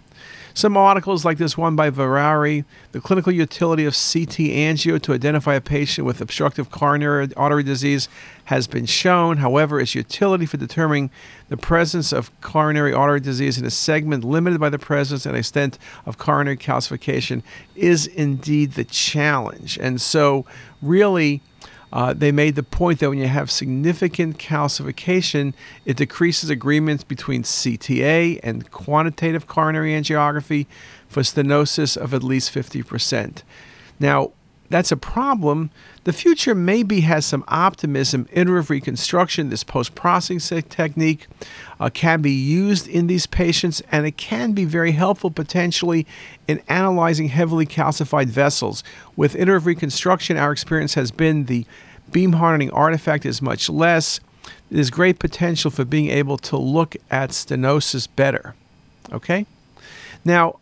Some 0.55 0.77
articles, 0.77 1.25
like 1.25 1.39
this 1.39 1.57
one 1.57 1.77
by 1.77 1.91
Vavere, 1.91 2.65
the 2.93 3.01
clinical 3.01 3.33
utility 3.33 3.85
of 3.85 3.95
CT 3.95 4.53
angio 4.53 5.01
to 5.03 5.13
identify 5.13 5.55
a 5.55 5.61
patient 5.61 6.07
with 6.07 6.21
obstructive 6.21 6.71
coronary 6.71 7.33
artery 7.37 7.63
disease 7.63 8.09
has 8.45 8.67
been 8.67 8.87
shown. 8.87 9.39
However, 9.39 9.81
its 9.81 9.95
utility 9.95 10.45
for 10.47 10.59
determining 10.59 11.11
the 11.49 11.57
presence 11.57 12.13
of 12.13 12.31
coronary 12.41 12.93
artery 12.93 13.21
disease 13.21 13.57
in 13.57 13.65
a 13.65 13.71
segment 13.71 14.25
limited 14.25 14.61
by 14.61 14.69
the 14.69 14.79
presence 14.79 15.25
and 15.25 15.37
extent 15.37 15.79
of 16.05 16.19
coronary 16.19 16.57
calcification 16.57 17.43
is 17.75 18.07
indeed 18.07 18.73
the 18.73 18.85
challenge. 18.85 19.79
And 19.79 20.01
so, 20.01 20.45
really, 20.83 21.41
uh, 21.93 22.15
they 22.15 22.33
made 22.33 22.55
the 22.55 22.63
point 22.63 23.01
that 23.01 23.11
when 23.11 23.19
you 23.19 23.29
have 23.29 23.51
significant 23.51 24.39
calcification, 24.39 25.53
it 25.85 25.97
decreases 25.97 26.49
agreements 26.49 27.05
between 27.05 27.43
CTA 27.43 28.41
and 28.43 28.71
quantitative 28.71 29.47
coronary 29.47 29.93
angiography 29.93 30.67
for 31.07 31.21
stenosis 31.21 31.97
of 31.97 32.15
at 32.15 32.23
least 32.23 32.55
50%. 32.55 33.43
Now, 34.01 34.33
that's 34.73 34.91
a 34.91 34.97
problem. 34.97 35.71
The 36.05 36.15
future 36.15 36.55
maybe 36.55 37.03
has 37.03 37.27
some 37.27 37.45
optimism. 37.47 38.27
Iterative 38.33 38.71
reconstruction, 38.71 39.51
this 39.51 39.65
post 39.65 39.95
processing 39.95 40.63
technique, 40.63 41.27
uh, 41.79 41.91
can 41.91 42.23
be 42.23 42.33
used 42.33 42.89
in 42.89 43.07
these 43.07 43.27
patients, 43.27 43.83
and 43.93 44.07
it 44.07 44.17
can 44.17 44.53
be 44.53 44.65
very 44.65 44.93
helpful 44.93 45.31
potentially 45.31 46.07
in 46.49 46.63
analyzing 46.69 47.29
heavily 47.29 47.67
calcified 47.67 48.29
vessels. 48.29 48.83
With 49.15 49.37
iterative 49.37 49.67
reconstruction, 49.67 50.39
our 50.39 50.53
experience 50.53 50.95
has 50.95 51.11
been 51.11 51.45
the 51.45 51.67
beam 52.11 52.33
hardening 52.33 52.71
artifact 52.71 53.27
is 53.27 53.43
much 53.43 53.69
less. 53.69 54.21
There's 54.71 54.89
great 54.89 55.19
potential 55.19 55.71
for 55.71 55.85
being 55.85 56.09
able 56.09 56.39
to 56.39 56.57
look 56.57 56.97
at 57.11 57.31
stenosis 57.31 58.09
better. 58.17 58.55
Okay? 59.13 59.45
Now, 60.25 60.61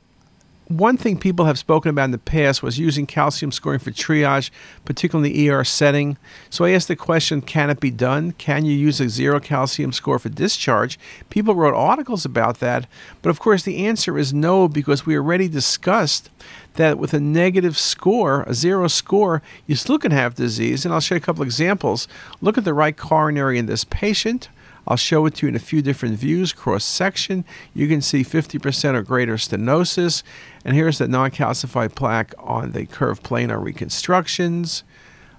one 0.71 0.97
thing 0.97 1.19
people 1.19 1.47
have 1.47 1.59
spoken 1.59 1.91
about 1.91 2.05
in 2.05 2.11
the 2.13 2.19
past 2.19 2.63
was 2.63 2.79
using 2.79 3.05
calcium 3.05 3.51
scoring 3.51 3.81
for 3.81 3.91
triage, 3.91 4.51
particularly 4.85 5.31
in 5.31 5.37
the 5.37 5.51
ER 5.51 5.65
setting. 5.65 6.17
So 6.49 6.65
I 6.65 6.71
asked 6.71 6.87
the 6.87 6.95
question 6.95 7.43
can 7.43 7.71
it 7.71 7.81
be 7.81 7.91
done? 7.91 8.33
Can 8.33 8.65
you 8.65 8.73
use 8.73 9.01
a 9.01 9.09
zero 9.09 9.41
calcium 9.41 9.93
score 9.93 10.21
for 10.21 10.29
discharge? 10.29 10.97
People 11.29 11.57
wrote 11.57 11.75
articles 11.75 12.25
about 12.25 12.61
that, 12.61 12.87
but 13.21 13.31
of 13.31 13.41
course 13.41 13.65
the 13.65 13.85
answer 13.85 14.17
is 14.17 14.33
no 14.33 14.69
because 14.69 15.05
we 15.05 15.17
already 15.17 15.49
discussed 15.49 16.31
that 16.75 16.99
with 16.99 17.13
a 17.13 17.21
negative 17.21 17.77
score, 17.77 18.43
a 18.43 18.55
zero 18.55 18.87
score, 18.87 19.43
you 19.67 19.75
still 19.75 19.99
can 19.99 20.13
have 20.13 20.37
disease. 20.37 20.85
And 20.85 20.95
I'll 20.95 21.01
show 21.01 21.17
you 21.17 21.21
a 21.21 21.21
couple 21.21 21.43
examples. 21.43 22.07
Look 22.41 22.57
at 22.57 22.65
the 22.65 22.75
right 22.75 22.97
coronary 22.97 23.59
in 23.59 23.67
this 23.67 23.83
patient. 23.83 24.49
I'll 24.87 24.97
show 24.97 25.27
it 25.27 25.37
to 25.37 25.47
you 25.47 25.51
in 25.51 25.57
a 25.57 25.61
few 25.61 25.83
different 25.83 26.19
views, 26.19 26.53
cross 26.53 26.85
section. 26.85 27.45
You 27.75 27.89
can 27.89 28.01
see 28.01 28.25
50% 28.25 28.95
or 28.95 29.03
greater 29.03 29.35
stenosis. 29.37 30.23
And 30.65 30.75
here's 30.75 30.99
the 30.99 31.09
non 31.09 31.31
calcified 31.31 31.95
plaque 31.95 32.35
on 32.39 32.73
the 32.73 32.87
curved 32.87 33.23
planar 33.23 33.63
reconstructions. 33.63 34.83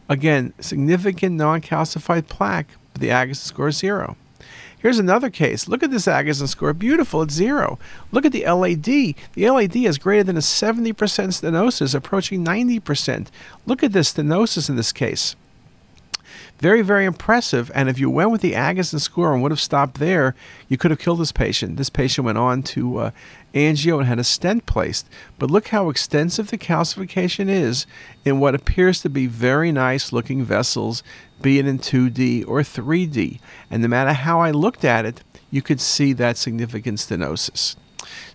Again, 0.09 0.53
significant 0.59 1.35
non 1.35 1.61
calcified 1.61 2.27
plaque, 2.27 2.75
but 2.93 3.01
the 3.01 3.09
Agatston 3.09 3.35
score 3.35 3.67
is 3.69 3.77
zero. 3.77 4.17
Here's 4.81 4.97
another 4.97 5.29
case. 5.29 5.67
Look 5.67 5.83
at 5.83 5.91
this 5.91 6.07
Agatston 6.07 6.47
score. 6.47 6.73
Beautiful. 6.73 7.21
It's 7.21 7.35
zero. 7.35 7.77
Look 8.11 8.25
at 8.25 8.31
the 8.31 8.45
LAD. 8.45 8.83
The 8.83 9.15
LAD 9.37 9.75
is 9.75 9.99
greater 9.99 10.23
than 10.23 10.37
a 10.37 10.39
70% 10.39 10.93
stenosis, 10.95 11.93
approaching 11.93 12.43
90%. 12.43 13.27
Look 13.67 13.83
at 13.83 13.93
this 13.93 14.13
stenosis 14.13 14.69
in 14.69 14.77
this 14.77 14.91
case. 14.91 15.35
Very, 16.61 16.83
very 16.83 17.05
impressive. 17.05 17.71
And 17.73 17.89
if 17.89 17.97
you 17.97 18.07
went 18.07 18.29
with 18.29 18.41
the 18.41 18.53
Agatston 18.53 19.01
score 19.01 19.33
and 19.33 19.41
would 19.41 19.51
have 19.51 19.59
stopped 19.59 19.95
there, 19.95 20.35
you 20.69 20.77
could 20.77 20.91
have 20.91 20.99
killed 20.99 21.19
this 21.19 21.31
patient. 21.31 21.77
This 21.77 21.89
patient 21.89 22.23
went 22.23 22.37
on 22.37 22.61
to 22.63 22.97
uh, 22.97 23.11
angio 23.55 23.97
and 23.97 24.07
had 24.07 24.19
a 24.19 24.23
stent 24.23 24.67
placed. 24.67 25.09
But 25.39 25.49
look 25.49 25.69
how 25.69 25.89
extensive 25.89 26.51
the 26.51 26.59
calcification 26.59 27.49
is 27.49 27.87
in 28.23 28.39
what 28.39 28.53
appears 28.53 29.01
to 29.01 29.09
be 29.09 29.25
very 29.25 29.71
nice 29.71 30.13
looking 30.13 30.43
vessels, 30.43 31.01
be 31.41 31.57
it 31.57 31.65
in 31.65 31.79
2D 31.79 32.47
or 32.47 32.59
3D. 32.61 33.39
And 33.71 33.81
no 33.81 33.87
matter 33.87 34.13
how 34.13 34.39
I 34.39 34.51
looked 34.51 34.85
at 34.85 35.03
it, 35.03 35.23
you 35.49 35.63
could 35.63 35.81
see 35.81 36.13
that 36.13 36.37
significant 36.37 36.99
stenosis. 36.99 37.75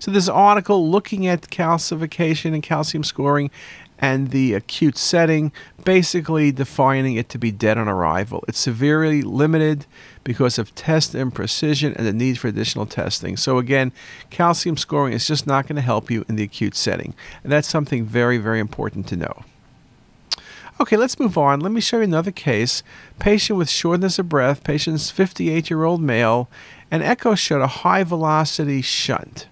So, 0.01 0.11
this 0.11 0.29
article 0.29 0.91
looking 0.91 1.27
at 1.27 1.43
calcification 1.43 2.55
and 2.55 2.63
calcium 2.63 3.05
scoring 3.05 3.51
and 3.99 4.31
the 4.31 4.55
acute 4.55 4.99
setting, 4.99 5.53
basically 5.87 6.51
defining 6.51 7.15
it 7.15 7.29
to 7.29 7.39
be 7.39 7.53
dead 7.53 7.79
on 7.79 7.89
arrival. 7.89 8.45
It's 8.49 8.59
severely 8.59 9.23
limited 9.23 9.87
because 10.25 10.59
of 10.59 10.75
test 10.75 11.13
imprecision 11.15 11.95
and 11.95 12.05
the 12.05 12.13
need 12.13 12.39
for 12.39 12.49
additional 12.49 12.87
testing. 12.87 13.37
So, 13.37 13.59
again, 13.59 13.93
calcium 14.29 14.77
scoring 14.77 15.13
is 15.13 15.29
just 15.29 15.47
not 15.47 15.69
going 15.69 15.77
to 15.77 15.83
help 15.83 16.11
you 16.11 16.25
in 16.29 16.35
the 16.35 16.43
acute 16.43 16.75
setting. 16.75 17.15
And 17.45 17.53
that's 17.53 17.69
something 17.69 18.05
very, 18.05 18.37
very 18.37 18.59
important 18.59 19.07
to 19.07 19.17
know. 19.17 19.45
Okay, 20.81 20.97
let's 20.97 21.21
move 21.21 21.39
on. 21.39 21.61
Let 21.61 21.71
me 21.71 21.81
show 21.81 21.99
you 21.99 22.03
another 22.03 22.33
case. 22.33 22.83
Patient 23.21 23.57
with 23.57 23.71
shortness 23.71 24.19
of 24.19 24.29
breath, 24.29 24.65
patient's 24.65 25.11
58 25.13 25.71
year 25.71 25.85
old 25.85 26.03
male, 26.03 26.51
and 26.91 27.03
echo 27.03 27.37
showed 27.37 27.63
a 27.63 27.69
high 27.69 28.03
velocity 28.03 28.83
shunt 28.83 29.47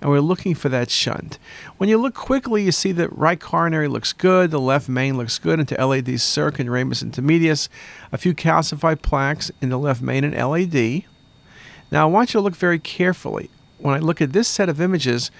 and 0.00 0.10
we're 0.10 0.20
looking 0.20 0.54
for 0.54 0.68
that 0.70 0.90
shunt. 0.90 1.38
When 1.76 1.88
you 1.88 1.98
look 1.98 2.14
quickly, 2.14 2.64
you 2.64 2.72
see 2.72 2.92
that 2.92 3.16
right 3.16 3.38
coronary 3.38 3.88
looks 3.88 4.12
good, 4.12 4.50
the 4.50 4.60
left 4.60 4.88
main 4.88 5.16
looks 5.16 5.38
good 5.38 5.60
into 5.60 5.74
LAD 5.74 6.20
circ 6.20 6.58
and 6.58 6.70
ramus 6.70 7.02
intermedius, 7.02 7.68
a 8.10 8.18
few 8.18 8.34
calcified 8.34 9.02
plaques 9.02 9.50
in 9.60 9.68
the 9.68 9.78
left 9.78 10.00
main 10.00 10.24
and 10.24 10.34
LAD. 10.34 11.04
Now, 11.90 12.08
I 12.08 12.10
want 12.10 12.32
you 12.32 12.38
to 12.38 12.42
look 12.42 12.56
very 12.56 12.78
carefully. 12.78 13.50
When 13.78 13.94
I 13.94 13.98
look 13.98 14.20
at 14.20 14.32
this 14.32 14.48
set 14.48 14.68
of 14.68 14.80
images, 14.80 15.30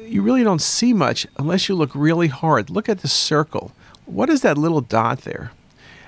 you 0.00 0.22
really 0.22 0.44
don't 0.44 0.62
see 0.62 0.92
much 0.92 1.26
unless 1.38 1.68
you 1.68 1.74
look 1.74 1.94
really 1.94 2.28
hard. 2.28 2.70
Look 2.70 2.88
at 2.88 3.00
the 3.00 3.08
circle. 3.08 3.72
What 4.06 4.30
is 4.30 4.42
that 4.42 4.58
little 4.58 4.80
dot 4.80 5.22
there? 5.22 5.52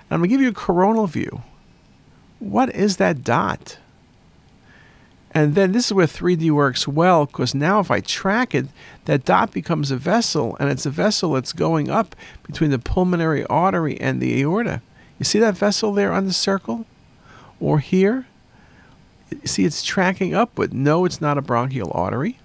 And 0.08 0.12
I'm 0.12 0.20
going 0.20 0.30
to 0.30 0.34
give 0.34 0.40
you 0.40 0.48
a 0.48 0.52
coronal 0.52 1.06
view. 1.06 1.42
What 2.38 2.74
is 2.74 2.96
that 2.96 3.22
dot? 3.22 3.78
And 5.32 5.54
then 5.54 5.72
this 5.72 5.86
is 5.86 5.92
where 5.92 6.06
3D 6.06 6.50
works 6.50 6.88
well 6.88 7.26
because 7.26 7.54
now 7.54 7.78
if 7.78 7.90
I 7.90 8.00
track 8.00 8.54
it, 8.54 8.66
that 9.04 9.24
dot 9.24 9.52
becomes 9.52 9.90
a 9.90 9.96
vessel, 9.96 10.56
and 10.58 10.68
it's 10.70 10.86
a 10.86 10.90
vessel 10.90 11.32
that's 11.32 11.52
going 11.52 11.88
up 11.88 12.16
between 12.42 12.70
the 12.70 12.78
pulmonary 12.78 13.44
artery 13.46 14.00
and 14.00 14.20
the 14.20 14.40
aorta. 14.40 14.82
You 15.18 15.24
see 15.24 15.38
that 15.38 15.56
vessel 15.56 15.92
there 15.92 16.12
on 16.12 16.26
the 16.26 16.32
circle? 16.32 16.86
Or 17.60 17.78
here? 17.78 18.26
See, 19.44 19.64
it's 19.64 19.84
tracking 19.84 20.34
upward. 20.34 20.74
No, 20.74 21.04
it's 21.04 21.20
not 21.20 21.38
a 21.38 21.42
bronchial 21.42 21.92
artery, 21.94 22.38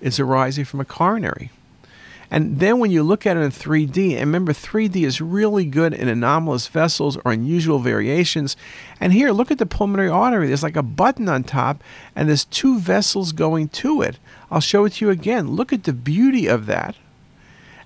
it's 0.00 0.20
arising 0.20 0.66
from 0.66 0.80
a 0.80 0.84
coronary. 0.84 1.50
And 2.30 2.58
then 2.58 2.78
when 2.78 2.90
you 2.90 3.02
look 3.02 3.26
at 3.26 3.36
it 3.36 3.40
in 3.40 3.50
3D, 3.50 4.12
and 4.12 4.20
remember 4.20 4.52
3D 4.52 5.04
is 5.04 5.20
really 5.20 5.64
good 5.64 5.92
in 5.94 6.08
anomalous 6.08 6.66
vessels 6.66 7.16
or 7.24 7.32
unusual 7.32 7.78
variations. 7.78 8.56
And 9.00 9.12
here, 9.12 9.30
look 9.30 9.50
at 9.50 9.58
the 9.58 9.66
pulmonary 9.66 10.08
artery. 10.08 10.48
There's 10.48 10.62
like 10.62 10.76
a 10.76 10.82
button 10.82 11.28
on 11.28 11.44
top, 11.44 11.82
and 12.14 12.28
there's 12.28 12.44
two 12.44 12.78
vessels 12.78 13.32
going 13.32 13.68
to 13.68 14.02
it. 14.02 14.18
I'll 14.50 14.60
show 14.60 14.84
it 14.84 14.94
to 14.94 15.04
you 15.04 15.10
again. 15.10 15.50
Look 15.50 15.72
at 15.72 15.84
the 15.84 15.92
beauty 15.92 16.46
of 16.46 16.66
that. 16.66 16.96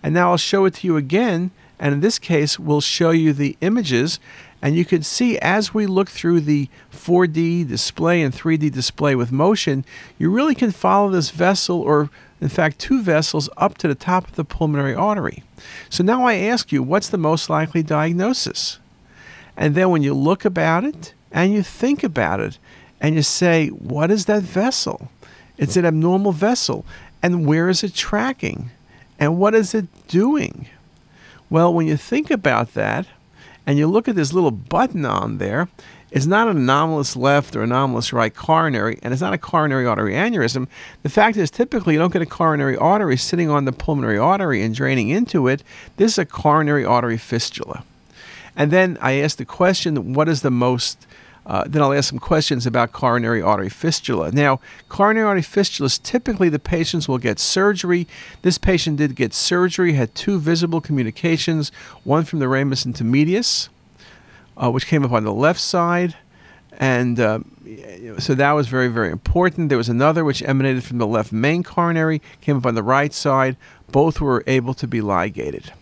And 0.02 0.14
now 0.14 0.30
I'll 0.30 0.38
show 0.38 0.64
it 0.64 0.74
to 0.74 0.86
you 0.86 0.96
again. 0.96 1.50
And 1.78 1.94
in 1.94 2.00
this 2.00 2.18
case, 2.18 2.58
we'll 2.58 2.80
show 2.80 3.10
you 3.10 3.32
the 3.32 3.56
images. 3.60 4.18
And 4.62 4.76
you 4.76 4.84
can 4.84 5.02
see 5.02 5.38
as 5.38 5.72
we 5.72 5.86
look 5.86 6.10
through 6.10 6.40
the 6.40 6.68
4D 6.92 7.66
display 7.66 8.20
and 8.22 8.34
3D 8.34 8.70
display 8.70 9.14
with 9.14 9.32
motion, 9.32 9.84
you 10.18 10.30
really 10.30 10.54
can 10.54 10.70
follow 10.70 11.10
this 11.10 11.30
vessel 11.30 11.80
or 11.80 12.10
in 12.40 12.48
fact, 12.48 12.78
two 12.78 13.02
vessels 13.02 13.50
up 13.56 13.76
to 13.78 13.88
the 13.88 13.94
top 13.94 14.28
of 14.28 14.36
the 14.36 14.44
pulmonary 14.44 14.94
artery. 14.94 15.42
So 15.88 16.02
now 16.02 16.24
I 16.24 16.36
ask 16.36 16.72
you, 16.72 16.82
what's 16.82 17.08
the 17.08 17.18
most 17.18 17.50
likely 17.50 17.82
diagnosis? 17.82 18.78
And 19.56 19.74
then 19.74 19.90
when 19.90 20.02
you 20.02 20.14
look 20.14 20.44
about 20.44 20.84
it 20.84 21.12
and 21.30 21.52
you 21.52 21.62
think 21.62 22.02
about 22.02 22.40
it 22.40 22.58
and 23.00 23.14
you 23.14 23.22
say, 23.22 23.68
what 23.68 24.10
is 24.10 24.24
that 24.24 24.42
vessel? 24.42 25.10
It's 25.58 25.76
an 25.76 25.84
abnormal 25.84 26.32
vessel. 26.32 26.86
And 27.22 27.46
where 27.46 27.68
is 27.68 27.84
it 27.84 27.94
tracking? 27.94 28.70
And 29.18 29.38
what 29.38 29.54
is 29.54 29.74
it 29.74 29.86
doing? 30.08 30.66
Well, 31.50 31.74
when 31.74 31.86
you 31.86 31.98
think 31.98 32.30
about 32.30 32.72
that 32.72 33.06
and 33.66 33.76
you 33.76 33.86
look 33.86 34.08
at 34.08 34.16
this 34.16 34.32
little 34.32 34.50
button 34.50 35.04
on 35.04 35.36
there, 35.36 35.68
it's 36.10 36.26
not 36.26 36.48
an 36.48 36.56
anomalous 36.56 37.16
left 37.16 37.54
or 37.54 37.62
anomalous 37.62 38.12
right 38.12 38.34
coronary, 38.34 38.98
and 39.02 39.12
it's 39.12 39.22
not 39.22 39.32
a 39.32 39.38
coronary 39.38 39.86
artery 39.86 40.14
aneurysm. 40.14 40.66
The 41.02 41.08
fact 41.08 41.36
is, 41.36 41.50
typically, 41.50 41.94
you 41.94 42.00
don't 42.00 42.12
get 42.12 42.22
a 42.22 42.26
coronary 42.26 42.76
artery 42.76 43.16
sitting 43.16 43.48
on 43.48 43.64
the 43.64 43.72
pulmonary 43.72 44.18
artery 44.18 44.62
and 44.62 44.74
draining 44.74 45.08
into 45.08 45.46
it. 45.46 45.62
This 45.96 46.12
is 46.12 46.18
a 46.18 46.26
coronary 46.26 46.84
artery 46.84 47.18
fistula. 47.18 47.84
And 48.56 48.70
then 48.70 48.98
I 49.00 49.20
ask 49.20 49.36
the 49.36 49.44
question 49.44 50.12
what 50.14 50.28
is 50.28 50.42
the 50.42 50.50
most 50.50 51.06
uh, 51.46 51.64
then 51.66 51.82
I'll 51.82 51.92
ask 51.92 52.10
some 52.10 52.18
questions 52.18 52.66
about 52.66 52.92
coronary 52.92 53.40
artery 53.40 53.70
fistula. 53.70 54.30
Now, 54.30 54.60
coronary 54.88 55.26
artery 55.26 55.42
fistulas, 55.42 56.00
typically 56.00 56.48
the 56.48 56.58
patients 56.58 57.08
will 57.08 57.18
get 57.18 57.38
surgery. 57.38 58.06
This 58.42 58.58
patient 58.58 58.98
did 58.98 59.16
get 59.16 59.32
surgery, 59.32 59.94
had 59.94 60.14
two 60.14 60.38
visible 60.38 60.80
communications, 60.80 61.72
one 62.04 62.24
from 62.24 62.40
the 62.40 62.46
ramus 62.46 62.84
intermedius, 62.84 63.68
uh, 64.56 64.70
which 64.70 64.86
came 64.86 65.04
up 65.04 65.12
on 65.12 65.24
the 65.24 65.32
left 65.32 65.60
side, 65.60 66.14
And 66.80 67.20
uh, 67.20 67.40
so 68.18 68.34
that 68.34 68.52
was 68.52 68.68
very, 68.68 68.88
very 68.88 69.10
important. 69.10 69.68
There 69.68 69.78
was 69.78 69.90
another 69.90 70.24
which 70.24 70.42
emanated 70.42 70.82
from 70.82 70.96
the 70.96 71.06
left 71.06 71.30
main 71.30 71.62
coronary, 71.62 72.22
came 72.40 72.56
up 72.56 72.64
on 72.64 72.74
the 72.74 72.82
right 72.82 73.12
side. 73.12 73.56
Both 73.92 74.20
were 74.20 74.42
able 74.46 74.72
to 74.74 74.86
be 74.86 75.02
ligated. 75.02 75.72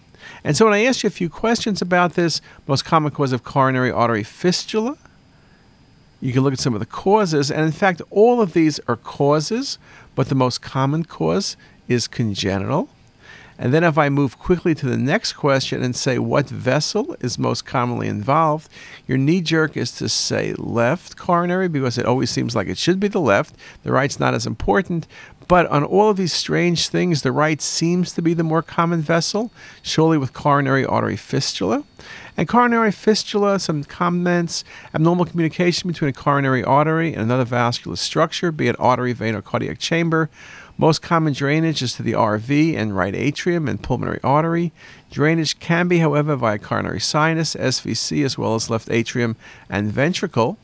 And 0.43 0.57
so 0.57 0.65
when 0.65 0.75
I 0.75 0.85
asked 0.85 1.05
you 1.05 1.07
a 1.07 1.11
few 1.11 1.29
questions 1.29 1.81
about 1.81 2.15
this, 2.15 2.41
most 2.67 2.85
common 2.85 3.13
cause 3.13 3.33
of 3.33 3.45
coronary 3.45 3.93
artery 3.93 4.25
fistula, 4.25 4.97
you 6.21 6.33
can 6.33 6.43
look 6.43 6.53
at 6.53 6.59
some 6.59 6.75
of 6.75 6.81
the 6.81 6.87
causes. 6.87 7.51
And 7.51 7.65
in 7.65 7.73
fact, 7.73 8.03
all 8.11 8.41
of 8.41 8.53
these 8.53 8.81
are 8.89 8.97
causes, 8.97 9.79
but 10.17 10.29
the 10.29 10.35
most 10.35 10.63
common 10.63 11.05
cause 11.05 11.57
is 11.87 12.09
congenital. 12.09 12.89
And 13.59 13.75
then 13.75 13.83
if 13.83 13.99
I 13.99 14.09
move 14.09 14.39
quickly 14.39 14.75
to 14.77 14.87
the 14.87 14.97
next 14.97 15.33
question 15.33 15.83
and 15.83 15.97
say 15.97 16.19
what 16.19 16.49
vessel 16.49 17.17
is 17.21 17.39
most 17.39 17.67
commonly 17.67 18.07
involved, 18.07 18.71
your 19.07 19.19
knee 19.19 19.41
jerk 19.41 19.77
is 19.77 19.91
to 19.93 20.09
say 20.09 20.55
left 20.57 21.17
coronary 21.17 21.69
because 21.69 21.99
it 21.99 22.07
always 22.07 22.31
seems 22.31 22.55
like 22.55 22.69
it 22.69 22.79
should 22.79 23.01
be 23.01 23.09
the 23.09 23.21
left. 23.21 23.57
The 23.83 23.91
right's 23.91 24.21
not 24.21 24.35
as 24.35 24.47
important. 24.47 25.09
But 25.49 25.67
on 25.69 25.83
all 25.83 26.11
of 26.11 26.19
these 26.19 26.35
strange 26.35 26.89
things, 26.89 27.23
the 27.23 27.33
right 27.33 27.61
seems 27.61 28.13
to 28.13 28.23
be 28.23 28.35
the 28.35 28.45
more 28.45 28.63
common 28.63 29.01
vessel, 29.01 29.51
surely 29.83 30.19
with 30.19 30.35
coronary 30.35 30.85
artery 30.85 31.17
fistula. 31.17 31.85
And 32.37 32.47
coronary 32.47 32.93
fistula, 32.93 33.59
some 33.59 33.83
comments, 33.83 34.63
abnormal 34.95 35.25
communication 35.25 35.89
between 35.89 36.11
a 36.11 36.13
coronary 36.13 36.63
artery 36.63 37.15
and 37.15 37.23
another 37.23 37.47
vascular 37.47 37.97
structure, 37.97 38.53
be 38.53 38.69
it 38.69 38.77
artery, 38.79 39.15
vein, 39.15 39.35
or 39.35 39.43
cardiac 39.43 39.79
chamber. 39.79 40.29
Most 40.81 41.03
common 41.03 41.33
drainage 41.33 41.83
is 41.83 41.95
to 41.95 42.05
the 42.05 42.13
RV 42.13 42.77
and 42.77 42.97
right 42.97 43.13
atrium 43.13 43.67
and 43.67 43.83
pulmonary 43.83 44.21
artery. 44.23 44.71
Drainage 45.11 45.59
can 45.59 45.89
be, 45.89 45.99
however, 45.99 46.37
via 46.37 46.61
coronary 46.61 47.01
sinus, 47.01 47.57
SVC, 47.57 48.25
as 48.25 48.39
well 48.39 48.55
as 48.55 48.71
left 48.71 48.89
atrium 48.89 49.35
and 49.69 49.91
ventricle. 49.91 50.57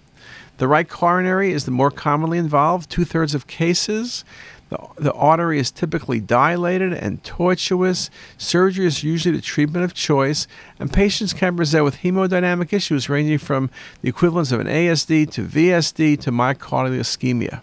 The 0.59 0.69
right 0.69 0.89
coronary 0.89 1.51
is 1.51 1.65
the 1.65 1.73
more 1.73 1.91
commonly 1.91 2.39
involved, 2.39 2.89
two 2.89 3.05
thirds 3.05 3.35
of 3.35 3.49
cases. 3.49 4.25
The, 4.69 4.79
the 4.97 5.13
artery 5.15 5.59
is 5.59 5.73
typically 5.73 6.21
dilated 6.21 6.93
and 6.93 7.23
tortuous. 7.25 8.09
Surgery 8.39 8.87
is 8.87 9.03
usually 9.03 9.35
the 9.35 9.43
treatment 9.43 9.85
of 9.85 9.95
choice, 9.95 10.47
and 10.79 10.93
patients 10.93 11.33
can 11.33 11.57
present 11.57 11.85
with 11.85 11.97
hemodynamic 11.99 12.73
issues 12.73 13.09
ranging 13.09 13.39
from 13.39 13.69
the 14.01 14.11
equivalence 14.11 14.53
of 14.53 14.61
an 14.61 14.69
ASD 14.69 15.29
to 15.33 15.43
VSD 15.43 16.21
to 16.21 16.31
myocardial 16.31 17.01
ischemia. 17.01 17.63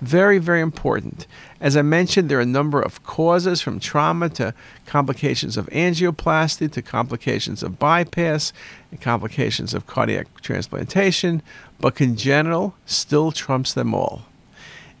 Very, 0.00 0.38
very 0.38 0.60
important. 0.60 1.26
As 1.60 1.76
I 1.76 1.82
mentioned, 1.82 2.28
there 2.28 2.38
are 2.38 2.42
a 2.42 2.46
number 2.46 2.80
of 2.80 3.02
causes 3.04 3.60
from 3.60 3.80
trauma 3.80 4.28
to 4.30 4.52
complications 4.86 5.56
of 5.56 5.66
angioplasty 5.66 6.70
to 6.72 6.82
complications 6.82 7.62
of 7.62 7.78
bypass 7.78 8.52
and 8.90 9.00
complications 9.00 9.72
of 9.72 9.86
cardiac 9.86 10.40
transplantation, 10.40 11.42
but 11.80 11.94
congenital 11.94 12.74
still 12.86 13.32
trumps 13.32 13.72
them 13.72 13.94
all. 13.94 14.22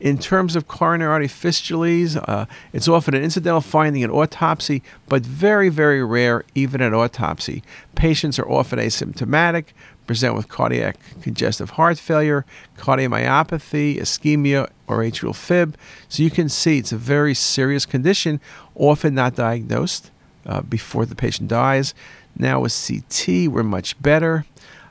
In 0.00 0.18
terms 0.18 0.56
of 0.56 0.68
coronary 0.68 1.10
artery 1.10 1.28
fistulas, 1.28 2.22
uh, 2.28 2.46
it's 2.72 2.88
often 2.88 3.14
an 3.14 3.22
incidental 3.22 3.60
finding 3.60 4.02
in 4.02 4.10
autopsy, 4.10 4.82
but 5.08 5.24
very, 5.24 5.68
very 5.68 6.04
rare 6.04 6.44
even 6.54 6.80
at 6.82 6.92
autopsy. 6.92 7.62
Patients 7.94 8.38
are 8.38 8.48
often 8.48 8.78
asymptomatic, 8.78 9.66
present 10.06 10.34
with 10.34 10.48
cardiac 10.48 10.96
congestive 11.22 11.70
heart 11.70 11.98
failure, 11.98 12.44
cardiomyopathy, 12.76 13.96
ischemia, 13.96 14.68
or 14.86 14.98
atrial 14.98 15.34
fib. 15.34 15.76
So 16.08 16.22
you 16.22 16.30
can 16.30 16.48
see 16.48 16.78
it's 16.78 16.92
a 16.92 16.96
very 16.96 17.34
serious 17.34 17.86
condition, 17.86 18.40
often 18.74 19.14
not 19.14 19.34
diagnosed 19.34 20.10
uh, 20.46 20.62
before 20.62 21.06
the 21.06 21.14
patient 21.14 21.48
dies. 21.48 21.94
Now 22.36 22.60
with 22.60 22.86
CT, 22.86 23.48
we're 23.48 23.62
much 23.62 24.00
better. 24.02 24.44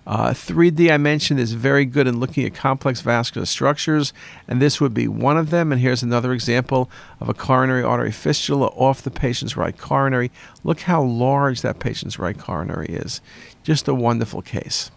Uh, 0.06 0.32
3D, 0.32 0.92
I 0.92 0.98
mentioned, 0.98 1.40
is 1.40 1.54
very 1.54 1.86
good 1.86 2.08
in 2.08 2.20
looking 2.20 2.46
at 2.46 2.54
complex 2.54 3.00
vascular 3.00 3.46
structures, 3.46 4.12
and 4.48 4.62
this 4.62 4.82
would 4.82 4.94
be 4.94 5.08
one 5.08 5.38
of 5.38 5.50
them. 5.50 5.72
And 5.72 5.80
here's 5.80 6.04
another 6.04 6.34
example 6.34 6.90
of 7.22 7.30
a 7.30 7.34
coronary 7.34 7.84
artery 7.84 8.12
fistula 8.12 8.68
off 8.68 9.02
the 9.02 9.12
patient's 9.12 9.56
right 9.56 9.78
coronary. 9.78 10.30
Look 10.64 10.82
how 10.82 11.02
large 11.02 11.62
that 11.62 11.80
patient's 11.80 12.20
right 12.20 12.38
coronary 12.38 12.88
is. 12.88 13.22
Just 13.64 13.88
a 13.88 13.94
wonderful 13.94 14.42
case. 14.42 14.92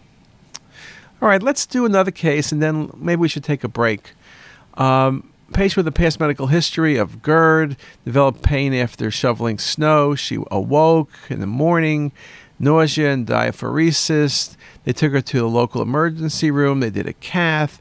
All 1.22 1.28
right, 1.28 1.42
let's 1.42 1.64
do 1.64 1.86
another 1.86 2.10
case, 2.10 2.52
and 2.52 2.62
then 2.62 2.90
maybe 2.94 3.20
we 3.20 3.28
should 3.28 3.44
take 3.44 3.64
a 3.64 3.68
break. 3.68 4.12
Um, 4.74 5.32
patient 5.54 5.78
with 5.78 5.88
a 5.88 5.92
past 5.92 6.20
medical 6.20 6.48
history 6.48 6.98
of 6.98 7.22
GERD 7.22 7.78
developed 8.04 8.42
pain 8.42 8.74
after 8.74 9.10
shoveling 9.10 9.58
snow. 9.58 10.14
She 10.14 10.38
awoke 10.50 11.10
in 11.30 11.40
the 11.40 11.46
morning, 11.46 12.12
nausea 12.58 13.12
and 13.12 13.26
diaphoresis. 13.26 14.56
They 14.84 14.92
took 14.92 15.12
her 15.12 15.22
to 15.22 15.38
the 15.38 15.48
local 15.48 15.80
emergency 15.80 16.50
room. 16.50 16.80
They 16.80 16.90
did 16.90 17.06
a 17.06 17.14
cath, 17.14 17.80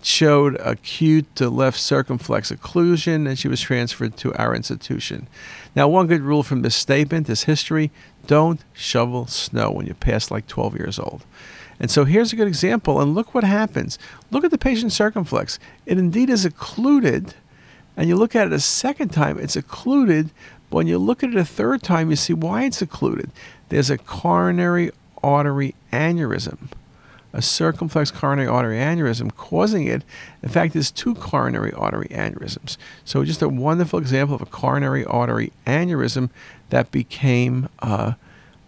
showed 0.00 0.54
acute 0.60 1.40
left 1.40 1.80
circumflex 1.80 2.52
occlusion, 2.52 3.26
and 3.26 3.36
she 3.36 3.48
was 3.48 3.60
transferred 3.60 4.16
to 4.18 4.32
our 4.34 4.54
institution. 4.54 5.26
Now, 5.74 5.88
one 5.88 6.06
good 6.06 6.22
rule 6.22 6.44
from 6.44 6.62
this 6.62 6.76
statement, 6.76 7.26
this 7.26 7.44
history, 7.44 7.90
don't 8.28 8.60
shovel 8.72 9.26
snow 9.26 9.72
when 9.72 9.86
you're 9.86 9.96
past 9.96 10.30
like 10.30 10.46
12 10.46 10.76
years 10.76 11.00
old. 11.00 11.24
And 11.78 11.90
so 11.90 12.04
here's 12.04 12.32
a 12.32 12.36
good 12.36 12.48
example, 12.48 13.00
and 13.00 13.14
look 13.14 13.34
what 13.34 13.44
happens. 13.44 13.98
Look 14.30 14.44
at 14.44 14.50
the 14.50 14.58
patient 14.58 14.92
circumflex. 14.92 15.58
It 15.84 15.98
indeed 15.98 16.30
is 16.30 16.44
occluded, 16.44 17.34
and 17.96 18.08
you 18.08 18.16
look 18.16 18.34
at 18.34 18.46
it 18.46 18.52
a 18.52 18.60
second 18.60 19.10
time, 19.10 19.38
it's 19.38 19.56
occluded, 19.56 20.30
but 20.70 20.76
when 20.76 20.86
you 20.86 20.98
look 20.98 21.22
at 21.22 21.30
it 21.30 21.36
a 21.36 21.44
third 21.44 21.82
time, 21.82 22.10
you 22.10 22.16
see 22.16 22.32
why 22.32 22.64
it's 22.64 22.82
occluded. 22.82 23.30
There's 23.68 23.90
a 23.90 23.98
coronary 23.98 24.90
artery 25.22 25.74
aneurysm, 25.92 26.70
a 27.32 27.42
circumflex 27.42 28.10
coronary 28.10 28.48
artery 28.48 28.78
aneurysm 28.78 29.34
causing 29.34 29.86
it. 29.86 30.02
In 30.42 30.48
fact, 30.48 30.72
there's 30.72 30.90
two 30.90 31.14
coronary 31.14 31.72
artery 31.72 32.08
aneurysms. 32.08 32.76
So 33.04 33.24
just 33.24 33.42
a 33.42 33.48
wonderful 33.48 33.98
example 33.98 34.34
of 34.34 34.42
a 34.42 34.46
coronary 34.46 35.04
artery 35.04 35.52
aneurysm 35.66 36.30
that 36.70 36.90
became 36.90 37.68
uh, 37.80 38.14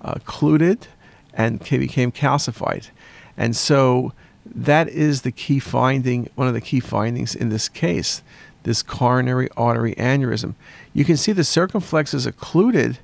occluded 0.03 0.89
and 1.33 1.61
became 1.61 2.13
calcified. 2.13 2.91
And 3.39 3.57
so 3.57 4.13
that 4.45 4.89
is 4.89 5.23
the 5.23 5.33
key 5.33 5.61
finding, 5.61 6.29
one 6.35 6.49
of 6.49 6.55
the 6.55 6.61
key 6.61 6.81
findings 6.81 7.35
in 7.35 7.49
this 7.49 7.69
case, 7.69 8.23
this 8.65 8.83
coronary 8.83 9.49
artery 9.57 9.95
aneurysm. 9.95 10.55
You 10.93 11.05
can 11.05 11.17
see 11.17 11.33
the 11.33 11.45
circumflex 11.45 12.13
is 12.13 12.27
occluded, 12.27 12.99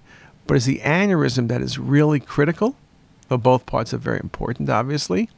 but 0.46 0.56
it's 0.56 0.66
the 0.66 0.80
aneurysm 0.80 1.48
that 1.48 1.62
is 1.62 1.78
really 1.78 2.20
critical. 2.20 2.76
Though 3.28 3.38
both 3.38 3.64
parts 3.64 3.94
are 3.94 3.98
very 3.98 4.20
important, 4.22 4.68
obviously. 4.68 5.30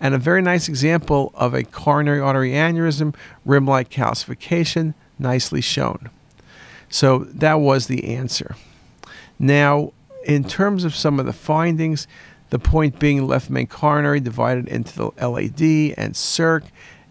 And 0.00 0.14
a 0.14 0.18
very 0.18 0.42
nice 0.42 0.68
example 0.68 1.30
of 1.34 1.54
a 1.54 1.62
coronary 1.62 2.18
artery 2.18 2.52
aneurysm, 2.52 3.14
rim 3.44 3.66
like 3.66 3.88
calcification, 3.88 4.94
nicely 5.18 5.60
shown. 5.60 6.10
So 6.88 7.18
that 7.18 7.60
was 7.60 7.86
the 7.86 8.04
answer. 8.16 8.56
Now, 9.38 9.92
in 10.24 10.44
terms 10.44 10.84
of 10.84 10.94
some 10.96 11.20
of 11.20 11.26
the 11.26 11.32
findings, 11.32 12.08
the 12.52 12.58
point 12.58 12.98
being 12.98 13.26
left 13.26 13.48
main 13.48 13.66
coronary 13.66 14.20
divided 14.20 14.68
into 14.68 14.94
the 14.94 15.26
LAD 15.26 15.94
and 15.96 16.14
circ, 16.14 16.64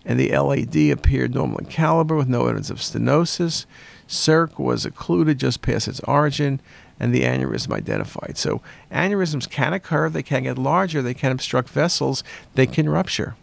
and 0.06 0.20
the 0.20 0.30
LAD 0.38 0.92
appeared 0.92 1.34
normal 1.34 1.58
in 1.58 1.66
caliber 1.66 2.16
with 2.16 2.28
no 2.28 2.44
evidence 2.44 2.70
of 2.70 2.78
stenosis. 2.78 3.66
Circ 4.06 4.60
was 4.60 4.86
occluded 4.86 5.40
just 5.40 5.64
past 5.64 5.88
its 5.88 6.00
origin, 6.02 6.62
and 7.00 7.12
the 7.12 7.24
aneurysm 7.24 7.74
identified. 7.74 8.38
So 8.38 8.62
aneurysms 8.92 9.50
can 9.50 9.74
occur, 9.74 10.10
they 10.10 10.22
can 10.22 10.44
get 10.44 10.60
larger, 10.60 11.02
they 11.02 11.16
can 11.16 11.32
obstruct 11.32 11.70
vessels, 11.70 12.24
they 12.54 12.68
can 12.68 12.88
rupture. 12.88 13.36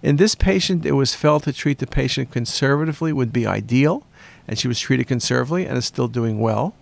In 0.00 0.18
this 0.18 0.36
patient, 0.36 0.86
it 0.86 0.92
was 0.92 1.16
felt 1.16 1.42
to 1.42 1.52
treat 1.52 1.78
the 1.80 1.88
patient 1.88 2.30
conservatively 2.30 3.12
would 3.12 3.32
be 3.32 3.48
ideal, 3.48 4.06
and 4.46 4.60
she 4.60 4.68
was 4.68 4.78
treated 4.78 5.08
conservatively 5.08 5.66
and 5.66 5.76
is 5.76 5.86
still 5.86 6.06
doing 6.06 6.38
well. 6.38 6.76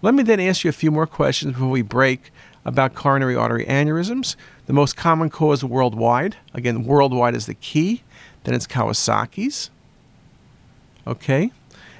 Let 0.00 0.14
me 0.14 0.24
then 0.24 0.40
ask 0.40 0.64
you 0.64 0.70
a 0.70 0.72
few 0.72 0.90
more 0.90 1.06
questions 1.06 1.52
before 1.52 1.70
we 1.70 1.82
break 1.82 2.32
about 2.64 2.94
coronary 2.94 3.34
artery 3.34 3.66
aneurysms. 3.66 4.36
The 4.66 4.72
most 4.72 4.96
common 4.96 5.30
cause 5.30 5.64
worldwide, 5.64 6.36
again, 6.54 6.84
worldwide 6.84 7.34
is 7.34 7.46
the 7.46 7.54
key, 7.54 8.02
then 8.44 8.54
it's 8.54 8.66
Kawasaki's. 8.66 9.70
Okay? 11.06 11.50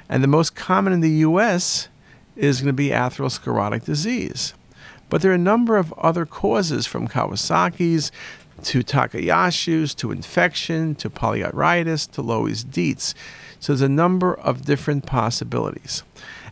And 0.09 0.23
the 0.23 0.29
most 0.29 0.55
common 0.55 0.93
in 0.93 1.01
the 1.01 1.11
US 1.11 1.89
is 2.37 2.61
going 2.61 2.69
to 2.69 2.73
be 2.73 2.89
atherosclerotic 2.89 3.85
disease. 3.85 4.55
But 5.09 5.21
there 5.21 5.31
are 5.31 5.35
a 5.35 5.39
number 5.39 5.77
of 5.77 5.93
other 5.95 6.25
causes 6.25 6.87
from 6.87 7.09
Kawasaki's 7.09 8.11
to 8.65 8.83
Takayasu's 8.83 9.95
to 9.97 10.11
infection 10.13 10.95
to 10.97 11.11
polyarteritis 11.11 12.11
to 12.13 12.23
Loeys 12.23 12.65
Dietz. 12.65 13.15
So 13.59 13.73
there's 13.73 13.83
a 13.83 13.89
number 13.89 14.35
of 14.35 14.65
different 14.65 15.05
possibilities. 15.05 16.03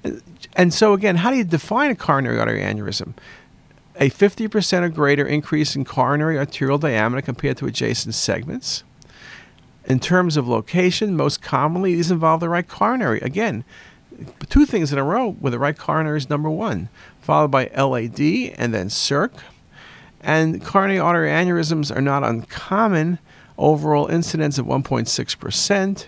And, 0.03 0.23
and 0.55 0.75
so, 0.75 0.93
again, 0.93 1.17
how 1.17 1.31
do 1.31 1.37
you 1.37 1.45
define 1.45 1.91
a 1.91 1.95
coronary 1.95 2.39
artery 2.39 2.63
aneurysm? 2.63 3.15
A 4.01 4.11
50% 4.11 4.83
or 4.83 4.89
greater 4.89 5.27
increase 5.27 5.77
in 5.77 5.85
coronary 5.85 6.39
arterial 6.39 6.79
diameter 6.79 7.23
compared 7.23 7.59
to 7.59 7.67
adjacent 7.67 8.15
segments. 8.15 8.83
In 9.85 10.01
terms 10.01 10.37
of 10.37 10.49
location, 10.49 11.17
most 11.17 11.43
commonly 11.43 11.95
these 11.95 12.11
involve 12.11 12.41
the 12.41 12.49
right 12.49 12.67
coronary. 12.67 13.21
Again, 13.21 13.63
two 14.49 14.67
things 14.67 14.93
in 14.93 14.99
a 14.99 15.05
row 15.05 15.37
with 15.41 15.53
the 15.53 15.59
right 15.59 15.77
coronary 15.77 16.19
is 16.19 16.29
number 16.29 16.51
one, 16.51 16.89
followed 17.21 17.51
by 17.51 17.71
LAD 17.77 18.21
and 18.57 18.75
then 18.75 18.91
circ. 18.91 19.33
And 20.21 20.65
coronary 20.65 20.99
artery 20.99 21.31
aneurysms 21.31 21.95
are 21.95 22.03
not 22.03 22.25
uncommon, 22.25 23.19
Overall 23.61 24.07
incidence 24.07 24.57
of 24.57 24.65
1.6%. 24.65 26.07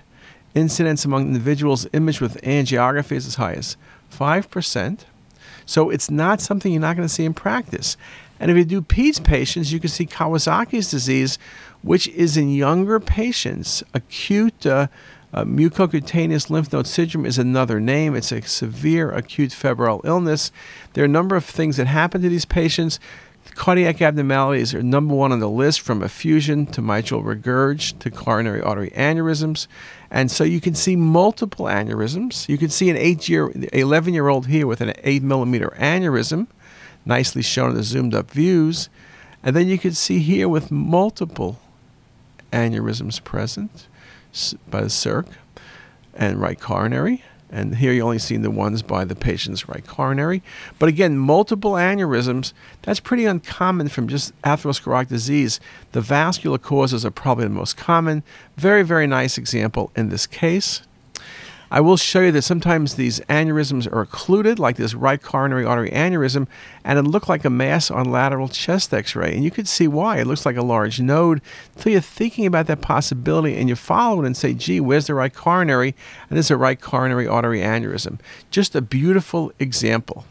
Incidence 0.54 1.04
among 1.04 1.26
individuals 1.26 1.86
imaged 1.92 2.22
with 2.22 2.40
angiography 2.40 3.12
is 3.12 3.26
as 3.26 3.34
high 3.34 3.52
as 3.52 3.76
5%. 4.10 5.00
So 5.66 5.90
it's 5.90 6.10
not 6.10 6.40
something 6.40 6.72
you're 6.72 6.80
not 6.80 6.96
going 6.96 7.08
to 7.08 7.14
see 7.14 7.24
in 7.24 7.34
practice. 7.34 7.96
And 8.40 8.50
if 8.50 8.56
you 8.56 8.64
do 8.64 8.82
PEDS 8.82 9.22
patients, 9.22 9.72
you 9.72 9.78
can 9.78 9.88
see 9.88 10.04
Kawasaki's 10.04 10.90
disease, 10.90 11.38
which 11.82 12.08
is 12.08 12.36
in 12.36 12.50
younger 12.50 12.98
patients. 12.98 13.84
Acute 13.94 14.66
uh, 14.66 14.88
uh, 15.32 15.44
mucocutaneous 15.44 16.50
lymph 16.50 16.72
node 16.72 16.86
syndrome 16.86 17.24
is 17.24 17.38
another 17.38 17.80
name. 17.80 18.14
It's 18.14 18.32
a 18.32 18.42
severe 18.42 19.10
acute 19.10 19.52
febrile 19.52 20.00
illness. 20.04 20.50
There 20.92 21.02
are 21.02 21.06
a 21.06 21.08
number 21.08 21.36
of 21.36 21.44
things 21.44 21.76
that 21.76 21.86
happen 21.86 22.20
to 22.22 22.28
these 22.28 22.44
patients. 22.44 22.98
Cardiac 23.54 24.00
abnormalities 24.00 24.72
are 24.74 24.82
number 24.82 25.14
one 25.14 25.32
on 25.32 25.40
the 25.40 25.48
list 25.48 25.80
from 25.80 26.02
effusion 26.02 26.66
to 26.66 26.82
mitral 26.82 27.22
regurg 27.22 27.98
to 27.98 28.10
coronary 28.10 28.60
artery 28.60 28.90
aneurysms. 28.90 29.66
And 30.12 30.30
so 30.30 30.44
you 30.44 30.60
can 30.60 30.74
see 30.74 30.94
multiple 30.94 31.64
aneurysms. 31.64 32.46
You 32.46 32.58
can 32.58 32.68
see 32.68 32.90
an 32.90 32.98
eight 32.98 33.30
year, 33.30 33.50
11 33.72 34.12
year 34.12 34.28
old 34.28 34.46
here 34.46 34.66
with 34.66 34.82
an 34.82 34.92
8 35.02 35.22
millimeter 35.22 35.74
aneurysm 35.78 36.48
nicely 37.06 37.40
shown 37.40 37.70
in 37.70 37.76
the 37.76 37.82
zoomed 37.82 38.14
up 38.14 38.30
views. 38.30 38.90
And 39.42 39.56
then 39.56 39.68
you 39.68 39.78
can 39.78 39.92
see 39.94 40.18
here 40.18 40.50
with 40.50 40.70
multiple 40.70 41.58
aneurysms 42.52 43.24
present 43.24 43.88
by 44.70 44.82
the 44.82 44.90
circ 44.90 45.26
and 46.14 46.38
right 46.38 46.60
coronary. 46.60 47.24
And 47.52 47.76
here 47.76 47.92
you're 47.92 48.06
only 48.06 48.18
seeing 48.18 48.40
the 48.40 48.50
ones 48.50 48.82
by 48.82 49.04
the 49.04 49.14
patient's 49.14 49.68
right 49.68 49.86
coronary. 49.86 50.42
But 50.78 50.88
again, 50.88 51.18
multiple 51.18 51.72
aneurysms, 51.72 52.54
that's 52.80 52.98
pretty 52.98 53.26
uncommon 53.26 53.88
from 53.88 54.08
just 54.08 54.32
atherosclerotic 54.42 55.08
disease. 55.08 55.60
The 55.92 56.00
vascular 56.00 56.58
causes 56.58 57.04
are 57.04 57.10
probably 57.10 57.44
the 57.44 57.50
most 57.50 57.76
common. 57.76 58.22
Very, 58.56 58.82
very 58.82 59.06
nice 59.06 59.36
example 59.36 59.92
in 59.94 60.08
this 60.08 60.26
case. 60.26 60.82
I 61.72 61.80
will 61.80 61.96
show 61.96 62.20
you 62.20 62.32
that 62.32 62.42
sometimes 62.42 62.96
these 62.96 63.20
aneurysms 63.30 63.90
are 63.90 64.02
occluded, 64.02 64.58
like 64.58 64.76
this 64.76 64.92
right 64.92 65.20
coronary 65.20 65.64
artery 65.64 65.88
aneurysm, 65.90 66.46
and 66.84 66.98
it 66.98 67.04
looked 67.04 67.30
like 67.30 67.46
a 67.46 67.50
mass 67.50 67.90
on 67.90 68.10
lateral 68.10 68.48
chest 68.48 68.92
x 68.92 69.16
ray. 69.16 69.32
And 69.32 69.42
you 69.42 69.50
could 69.50 69.66
see 69.66 69.88
why. 69.88 70.18
It 70.18 70.26
looks 70.26 70.44
like 70.44 70.58
a 70.58 70.62
large 70.62 71.00
node 71.00 71.40
So 71.76 71.88
you're 71.88 72.02
thinking 72.02 72.44
about 72.44 72.66
that 72.66 72.82
possibility 72.82 73.56
and 73.56 73.70
you 73.70 73.74
follow 73.74 74.22
it 74.22 74.26
and 74.26 74.36
say, 74.36 74.52
gee, 74.52 74.80
where's 74.80 75.06
the 75.06 75.14
right 75.14 75.32
coronary? 75.32 75.94
And 76.28 76.38
this 76.38 76.48
is 76.48 76.50
a 76.50 76.58
right 76.58 76.78
coronary 76.78 77.26
artery 77.26 77.60
aneurysm. 77.60 78.18
Just 78.50 78.74
a 78.74 78.82
beautiful 78.82 79.50
example. 79.58 80.26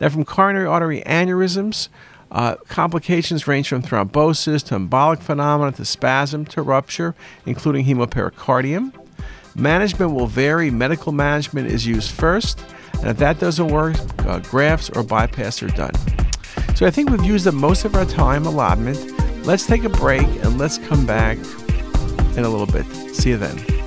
Now, 0.00 0.08
from 0.08 0.24
coronary 0.24 0.66
artery 0.66 1.04
aneurysms, 1.06 1.90
uh, 2.32 2.56
complications 2.66 3.46
range 3.46 3.68
from 3.68 3.82
thrombosis 3.82 4.64
to 4.64 4.74
embolic 4.74 5.20
phenomena 5.20 5.70
to 5.76 5.84
spasm 5.84 6.44
to 6.46 6.60
rupture, 6.60 7.14
including 7.46 7.84
hemopericardium. 7.84 8.92
Management 9.54 10.14
will 10.14 10.26
vary. 10.26 10.70
Medical 10.70 11.12
management 11.12 11.68
is 11.68 11.86
used 11.86 12.10
first, 12.10 12.64
and 12.94 13.08
if 13.08 13.18
that 13.18 13.38
doesn't 13.38 13.68
work, 13.68 13.96
uh, 14.26 14.38
grafts 14.40 14.90
or 14.90 15.02
bypass 15.02 15.62
are 15.62 15.68
done. 15.68 15.94
So 16.74 16.86
I 16.86 16.90
think 16.90 17.10
we've 17.10 17.24
used 17.24 17.46
up 17.46 17.54
most 17.54 17.84
of 17.84 17.94
our 17.94 18.04
time 18.04 18.46
allotment. 18.46 18.98
Let's 19.44 19.66
take 19.66 19.84
a 19.84 19.88
break 19.88 20.26
and 20.44 20.58
let's 20.58 20.78
come 20.78 21.04
back 21.06 21.36
in 22.36 22.44
a 22.44 22.48
little 22.48 22.66
bit. 22.66 22.86
See 23.14 23.30
you 23.30 23.36
then. 23.36 23.81